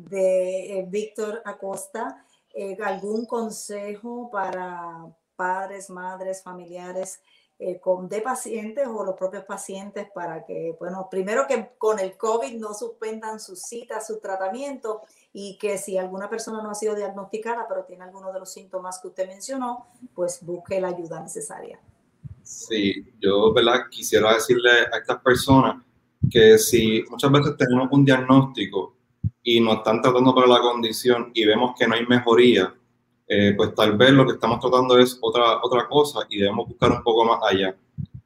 de 0.04 0.78
eh, 0.78 0.86
Víctor 0.88 1.42
Acosta, 1.44 2.24
eh, 2.54 2.76
algún 2.82 3.26
consejo 3.26 4.30
para 4.30 5.06
padres, 5.36 5.90
madres, 5.90 6.42
familiares 6.42 7.20
eh, 7.60 7.80
con, 7.80 8.08
de 8.08 8.20
pacientes 8.20 8.86
o 8.86 9.04
los 9.04 9.16
propios 9.16 9.44
pacientes 9.44 10.06
para 10.14 10.44
que, 10.44 10.76
bueno, 10.78 11.08
primero 11.10 11.46
que 11.48 11.70
con 11.76 11.98
el 11.98 12.16
COVID 12.16 12.54
no 12.54 12.72
suspendan 12.72 13.40
sus 13.40 13.62
citas, 13.62 14.06
su 14.06 14.20
tratamiento 14.20 15.02
y 15.32 15.58
que 15.58 15.76
si 15.76 15.98
alguna 15.98 16.30
persona 16.30 16.62
no 16.62 16.70
ha 16.70 16.74
sido 16.74 16.94
diagnosticada 16.94 17.66
pero 17.68 17.84
tiene 17.84 18.04
alguno 18.04 18.32
de 18.32 18.38
los 18.38 18.52
síntomas 18.52 19.00
que 19.00 19.08
usted 19.08 19.26
mencionó, 19.26 19.88
pues 20.14 20.38
busque 20.42 20.80
la 20.80 20.88
ayuda 20.88 21.20
necesaria. 21.20 21.80
Sí, 22.42 23.12
yo 23.20 23.52
¿verdad? 23.52 23.82
quisiera 23.90 24.34
decirle 24.34 24.70
a 24.92 24.98
estas 24.98 25.20
personas 25.20 25.82
que 26.30 26.58
si 26.58 27.04
muchas 27.10 27.30
veces 27.30 27.56
tenemos 27.56 27.88
un 27.90 28.04
diagnóstico 28.04 28.97
y 29.50 29.60
nos 29.60 29.78
están 29.78 30.02
tratando 30.02 30.34
para 30.34 30.46
la 30.46 30.60
condición 30.60 31.30
y 31.32 31.46
vemos 31.46 31.72
que 31.74 31.88
no 31.88 31.94
hay 31.94 32.04
mejoría, 32.04 32.74
eh, 33.26 33.54
pues 33.56 33.74
tal 33.74 33.96
vez 33.96 34.10
lo 34.10 34.26
que 34.26 34.32
estamos 34.32 34.60
tratando 34.60 34.98
es 34.98 35.16
otra, 35.22 35.60
otra 35.62 35.88
cosa 35.88 36.20
y 36.28 36.36
debemos 36.36 36.68
buscar 36.68 36.92
un 36.92 37.02
poco 37.02 37.24
más 37.24 37.38
allá. 37.42 37.74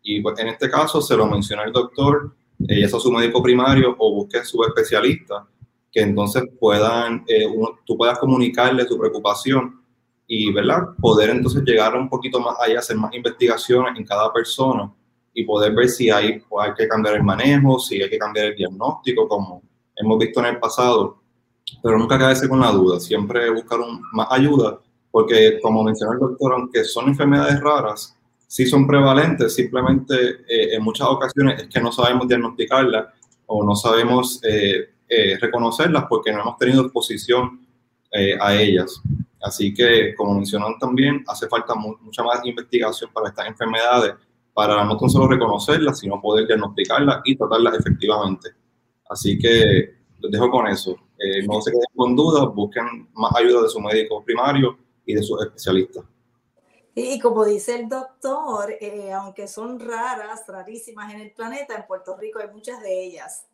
Y 0.03 0.21
pues 0.21 0.37
en 0.41 0.49
este 0.49 0.69
caso 0.69 1.01
se 1.01 1.17
lo 1.17 1.27
menciona 1.27 1.63
el 1.63 1.73
doctor, 1.73 2.35
eh, 2.67 2.81
ya 2.81 2.89
sea 2.89 2.99
su 2.99 3.13
médico 3.13 3.41
primario 3.41 3.95
o 4.01 4.15
busque 4.17 4.45
su 4.45 4.65
especialista, 4.65 5.47
que 5.93 6.01
entonces 6.01 6.43
puedan, 6.59 7.25
eh, 7.29 7.47
tú 7.87 7.97
puedas 7.97 8.19
comunicarle 8.19 8.85
tu 8.85 8.99
preocupación 8.99 9.81
y 10.27 10.53
¿verdad? 10.53 10.89
poder 11.01 11.31
entonces 11.31 11.63
llegar 11.63 11.95
un 11.95 12.09
poquito 12.09 12.41
más 12.41 12.57
allá, 12.59 12.81
hacer 12.81 12.97
más 12.97 13.15
investigaciones 13.15 13.97
en 13.97 14.05
cada 14.05 14.33
persona 14.33 14.93
y 15.33 15.45
poder 15.45 15.73
ver 15.73 15.89
si 15.89 16.11
hay, 16.11 16.41
pues, 16.49 16.67
hay 16.67 16.75
que 16.75 16.89
cambiar 16.89 17.15
el 17.15 17.23
manejo, 17.23 17.79
si 17.79 18.03
hay 18.03 18.11
que 18.11 18.19
cambiar 18.19 18.47
el 18.47 18.57
diagnóstico, 18.57 19.29
como 19.29 19.63
hemos 19.97 20.19
visto 20.19 20.41
en 20.41 20.47
el 20.47 20.59
pasado, 20.59 21.19
pero 21.83 21.99
nunca 21.99 22.19
quedarse 22.19 22.49
con 22.49 22.61
la 22.61 22.71
duda, 22.71 23.01
siempre 23.01 23.51
buscar 23.51 23.81
más 24.13 24.29
ayuda, 24.31 24.81
porque 25.11 25.59
como 25.63 25.85
mencionó 25.85 26.15
el 26.15 26.21
doctor, 26.21 26.55
aunque 26.55 26.85
son 26.85 27.09
enfermedades 27.09 27.61
raras, 27.61 28.17
sí 28.47 28.67
son 28.67 28.87
prevalentes, 28.87 29.55
simplemente 29.55 30.15
eh, 30.49 30.75
en 30.75 30.83
muchas 30.83 31.09
ocasiones 31.09 31.63
es 31.63 31.69
que 31.69 31.81
no 31.81 31.91
sabemos 31.91 32.29
diagnosticarlas 32.29 33.07
o 33.47 33.65
no 33.65 33.75
sabemos 33.75 34.41
eh, 34.45 34.91
eh, 35.09 35.39
reconocerlas 35.41 36.05
porque 36.09 36.33
no 36.33 36.41
hemos 36.41 36.57
tenido 36.59 36.83
exposición 36.83 37.61
a 38.41 38.55
ellas. 38.55 39.01
Así 39.43 39.73
que, 39.73 40.15
como 40.15 40.35
mencionaron 40.35 40.79
también, 40.79 41.25
hace 41.27 41.49
falta 41.49 41.75
mucha 41.75 42.23
más 42.23 42.45
investigación 42.45 43.11
para 43.11 43.31
estas 43.31 43.49
enfermedades, 43.49 44.13
para 44.53 44.85
no 44.85 44.99
tan 44.99 45.09
solo 45.09 45.29
reconocerlas, 45.29 45.99
sino 45.99 46.21
poder 46.21 46.47
diagnosticarlas 46.47 47.23
y 47.25 47.37
tratarlas 47.37 47.79
efectivamente. 47.79 48.51
Así 49.13 49.39
que 49.39 49.95
les 50.21 50.31
dejo 50.31 50.51
con 50.51 50.67
eso. 50.67 50.97
Eh, 51.19 51.47
no 51.47 51.61
se 51.61 51.71
queden 51.71 51.85
con 51.95 52.17
dudas, 52.17 52.53
busquen 52.55 53.09
más 53.13 53.33
ayuda 53.37 53.63
de 53.63 53.69
su 53.69 53.79
médico 53.79 54.25
primario 54.25 54.79
y 55.05 55.15
de 55.15 55.23
sus 55.23 55.41
especialistas. 55.45 56.05
Y 56.95 57.19
como 57.21 57.45
dice 57.45 57.79
el 57.79 57.89
doctor, 57.89 58.75
eh, 58.81 59.13
aunque 59.13 59.47
son 59.47 59.79
raras, 59.79 60.43
rarísimas 60.49 61.13
en 61.13 61.21
el 61.21 61.33
planeta, 61.33 61.75
en 61.75 61.87
Puerto 61.87 62.17
Rico 62.17 62.39
hay 62.39 62.49
muchas 62.53 62.83
de 62.83 63.05
ellas. 63.05 63.47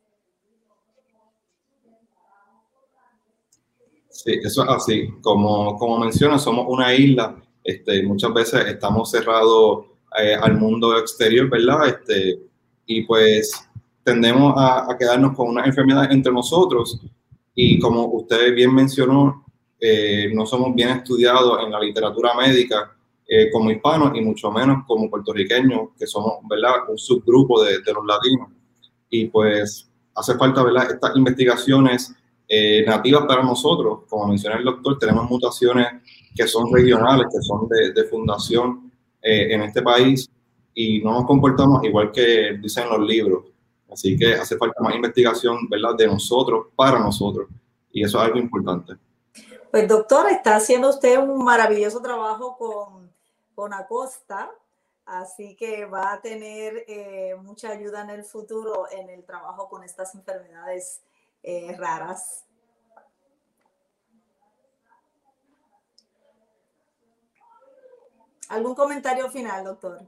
Sí, 4.10 4.38
eso 4.42 4.64
es 4.64 4.68
así. 4.70 5.08
Como, 5.22 5.76
como 5.76 5.98
menciona, 5.98 6.38
somos 6.38 6.66
una 6.68 6.94
isla. 6.94 7.40
Este, 7.62 8.02
muchas 8.02 8.32
veces 8.32 8.66
estamos 8.66 9.10
cerrados 9.10 9.86
eh, 10.20 10.34
al 10.34 10.56
mundo 10.56 10.96
exterior, 10.98 11.48
¿verdad? 11.48 11.88
Este, 11.88 12.40
y 12.86 13.02
pues 13.02 13.67
tendemos 14.08 14.54
a, 14.56 14.96
quedarnos 14.98 15.36
con 15.36 15.50
una 15.50 15.66
enfermedad 15.66 16.10
entre 16.10 16.32
nosotros 16.32 16.98
y 17.54 17.78
como 17.78 18.06
usted 18.06 18.54
bien 18.54 18.74
mencionó, 18.74 19.44
eh, 19.78 20.30
no 20.34 20.46
somos 20.46 20.74
bien 20.74 20.88
estudiados 20.88 21.62
en 21.62 21.70
la 21.70 21.78
literatura 21.78 22.32
médica 22.34 22.96
eh, 23.28 23.50
como 23.50 23.70
hispanos 23.70 24.12
y 24.14 24.22
mucho 24.22 24.50
menos 24.50 24.86
como 24.86 25.10
puertorriqueños, 25.10 25.90
que 25.98 26.06
somos 26.06 26.38
¿verdad? 26.48 26.88
un 26.88 26.96
subgrupo 26.96 27.62
de, 27.62 27.82
de 27.82 27.92
los 27.92 28.06
latinos. 28.06 28.48
Y 29.10 29.26
pues 29.26 29.90
hace 30.14 30.34
falta 30.38 30.62
¿verdad? 30.62 30.90
estas 30.90 31.14
investigaciones 31.14 32.14
eh, 32.48 32.82
nativas 32.86 33.26
para 33.26 33.42
nosotros. 33.42 34.04
Como 34.08 34.28
mencionó 34.28 34.56
el 34.56 34.64
doctor, 34.64 34.98
tenemos 34.98 35.28
mutaciones 35.28 35.86
que 36.34 36.46
son 36.48 36.72
regionales, 36.72 37.26
que 37.30 37.42
son 37.42 37.68
de, 37.68 37.92
de 37.92 38.08
fundación 38.08 38.90
en 39.20 39.60
este 39.62 39.82
país 39.82 40.30
y 40.72 41.00
no 41.00 41.12
nos 41.12 41.26
comportamos 41.26 41.84
igual 41.84 42.10
que 42.12 42.56
dicen 42.62 42.88
los 42.88 43.00
libros. 43.00 43.57
Así 43.90 44.16
que 44.16 44.34
hace 44.34 44.56
falta 44.56 44.82
más 44.82 44.94
investigación, 44.94 45.68
¿verdad?, 45.68 45.94
de 45.96 46.06
nosotros 46.06 46.66
para 46.76 46.98
nosotros. 46.98 47.48
Y 47.90 48.04
eso 48.04 48.18
es 48.18 48.24
algo 48.24 48.38
importante. 48.38 48.94
Pues 49.70 49.88
doctor, 49.88 50.28
está 50.30 50.56
haciendo 50.56 50.90
usted 50.90 51.18
un 51.18 51.44
maravilloso 51.44 52.00
trabajo 52.00 52.56
con, 52.56 53.10
con 53.54 53.72
Acosta, 53.72 54.50
así 55.04 55.56
que 55.56 55.84
va 55.84 56.12
a 56.12 56.20
tener 56.20 56.84
eh, 56.86 57.34
mucha 57.42 57.70
ayuda 57.70 58.02
en 58.02 58.10
el 58.10 58.24
futuro 58.24 58.86
en 58.90 59.10
el 59.10 59.24
trabajo 59.24 59.68
con 59.68 59.82
estas 59.84 60.14
enfermedades 60.14 61.02
eh, 61.42 61.74
raras. 61.76 62.44
¿Algún 68.48 68.74
comentario 68.74 69.28
final, 69.30 69.64
doctor? 69.64 70.00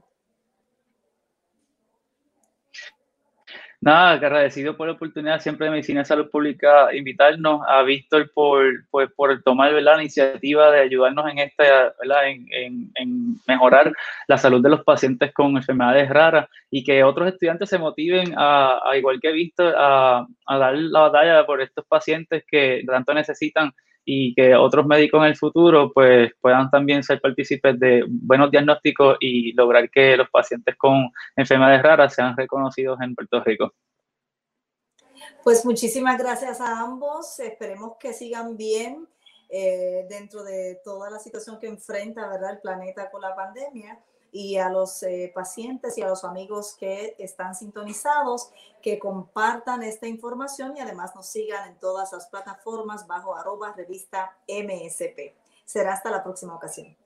Nada, 3.83 4.11
agradecido 4.11 4.77
por 4.77 4.85
la 4.85 4.93
oportunidad 4.93 5.39
siempre 5.39 5.65
de 5.65 5.71
Medicina 5.71 6.01
de 6.01 6.05
Salud 6.05 6.29
Pública 6.29 6.95
invitarnos. 6.95 7.61
A 7.67 7.81
Víctor 7.81 8.31
por, 8.31 8.63
pues, 8.91 9.09
por 9.15 9.41
tomar 9.41 9.71
la 9.73 9.99
iniciativa 9.99 10.69
de 10.69 10.81
ayudarnos 10.81 11.27
en 11.31 11.39
esta, 11.39 11.91
En, 12.27 12.91
en, 12.93 13.35
mejorar 13.47 13.91
la 14.27 14.37
salud 14.37 14.61
de 14.61 14.69
los 14.69 14.83
pacientes 14.83 15.33
con 15.33 15.57
enfermedades 15.57 16.09
raras 16.09 16.47
y 16.69 16.83
que 16.83 17.03
otros 17.03 17.29
estudiantes 17.29 17.69
se 17.69 17.79
motiven 17.79 18.35
a, 18.37 18.79
a 18.87 18.97
igual 18.97 19.19
que 19.19 19.31
Víctor, 19.31 19.73
a, 19.75 20.27
a 20.45 20.57
dar 20.59 20.75
la 20.77 20.99
batalla 20.99 21.45
por 21.47 21.59
estos 21.59 21.83
pacientes 21.87 22.43
que 22.47 22.83
tanto 22.85 23.15
necesitan 23.15 23.73
y 24.03 24.33
que 24.33 24.55
otros 24.55 24.85
médicos 24.85 25.21
en 25.21 25.27
el 25.27 25.35
futuro 25.35 25.91
pues 25.93 26.31
puedan 26.41 26.69
también 26.69 27.03
ser 27.03 27.21
partícipes 27.21 27.79
de 27.79 28.03
buenos 28.07 28.49
diagnósticos 28.49 29.17
y 29.19 29.53
lograr 29.53 29.89
que 29.89 30.17
los 30.17 30.29
pacientes 30.29 30.75
con 30.75 31.11
enfermedades 31.35 31.83
raras 31.83 32.13
sean 32.13 32.35
reconocidos 32.35 32.99
en 33.01 33.15
Puerto 33.15 33.43
Rico. 33.43 33.73
Pues 35.43 35.65
muchísimas 35.65 36.17
gracias 36.17 36.61
a 36.61 36.81
ambos. 36.81 37.39
Esperemos 37.39 37.93
que 37.99 38.13
sigan 38.13 38.57
bien 38.57 39.07
eh, 39.49 40.05
dentro 40.09 40.43
de 40.43 40.79
toda 40.83 41.09
la 41.09 41.19
situación 41.19 41.59
que 41.59 41.67
enfrenta 41.67 42.27
¿verdad? 42.27 42.51
el 42.51 42.59
planeta 42.59 43.09
con 43.09 43.21
la 43.21 43.35
pandemia. 43.35 43.99
Y 44.31 44.57
a 44.57 44.69
los 44.69 45.03
eh, 45.03 45.31
pacientes 45.35 45.97
y 45.97 46.01
a 46.01 46.07
los 46.07 46.23
amigos 46.23 46.75
que 46.79 47.15
están 47.19 47.53
sintonizados 47.53 48.51
que 48.81 48.97
compartan 48.97 49.83
esta 49.83 50.07
información 50.07 50.75
y 50.77 50.79
además 50.79 51.15
nos 51.15 51.27
sigan 51.27 51.67
en 51.67 51.79
todas 51.79 52.13
las 52.13 52.27
plataformas 52.27 53.07
bajo 53.07 53.35
arroba 53.35 53.73
revista 53.73 54.37
MSP. 54.47 55.35
Será 55.65 55.93
hasta 55.93 56.09
la 56.09 56.23
próxima 56.23 56.55
ocasión. 56.55 57.00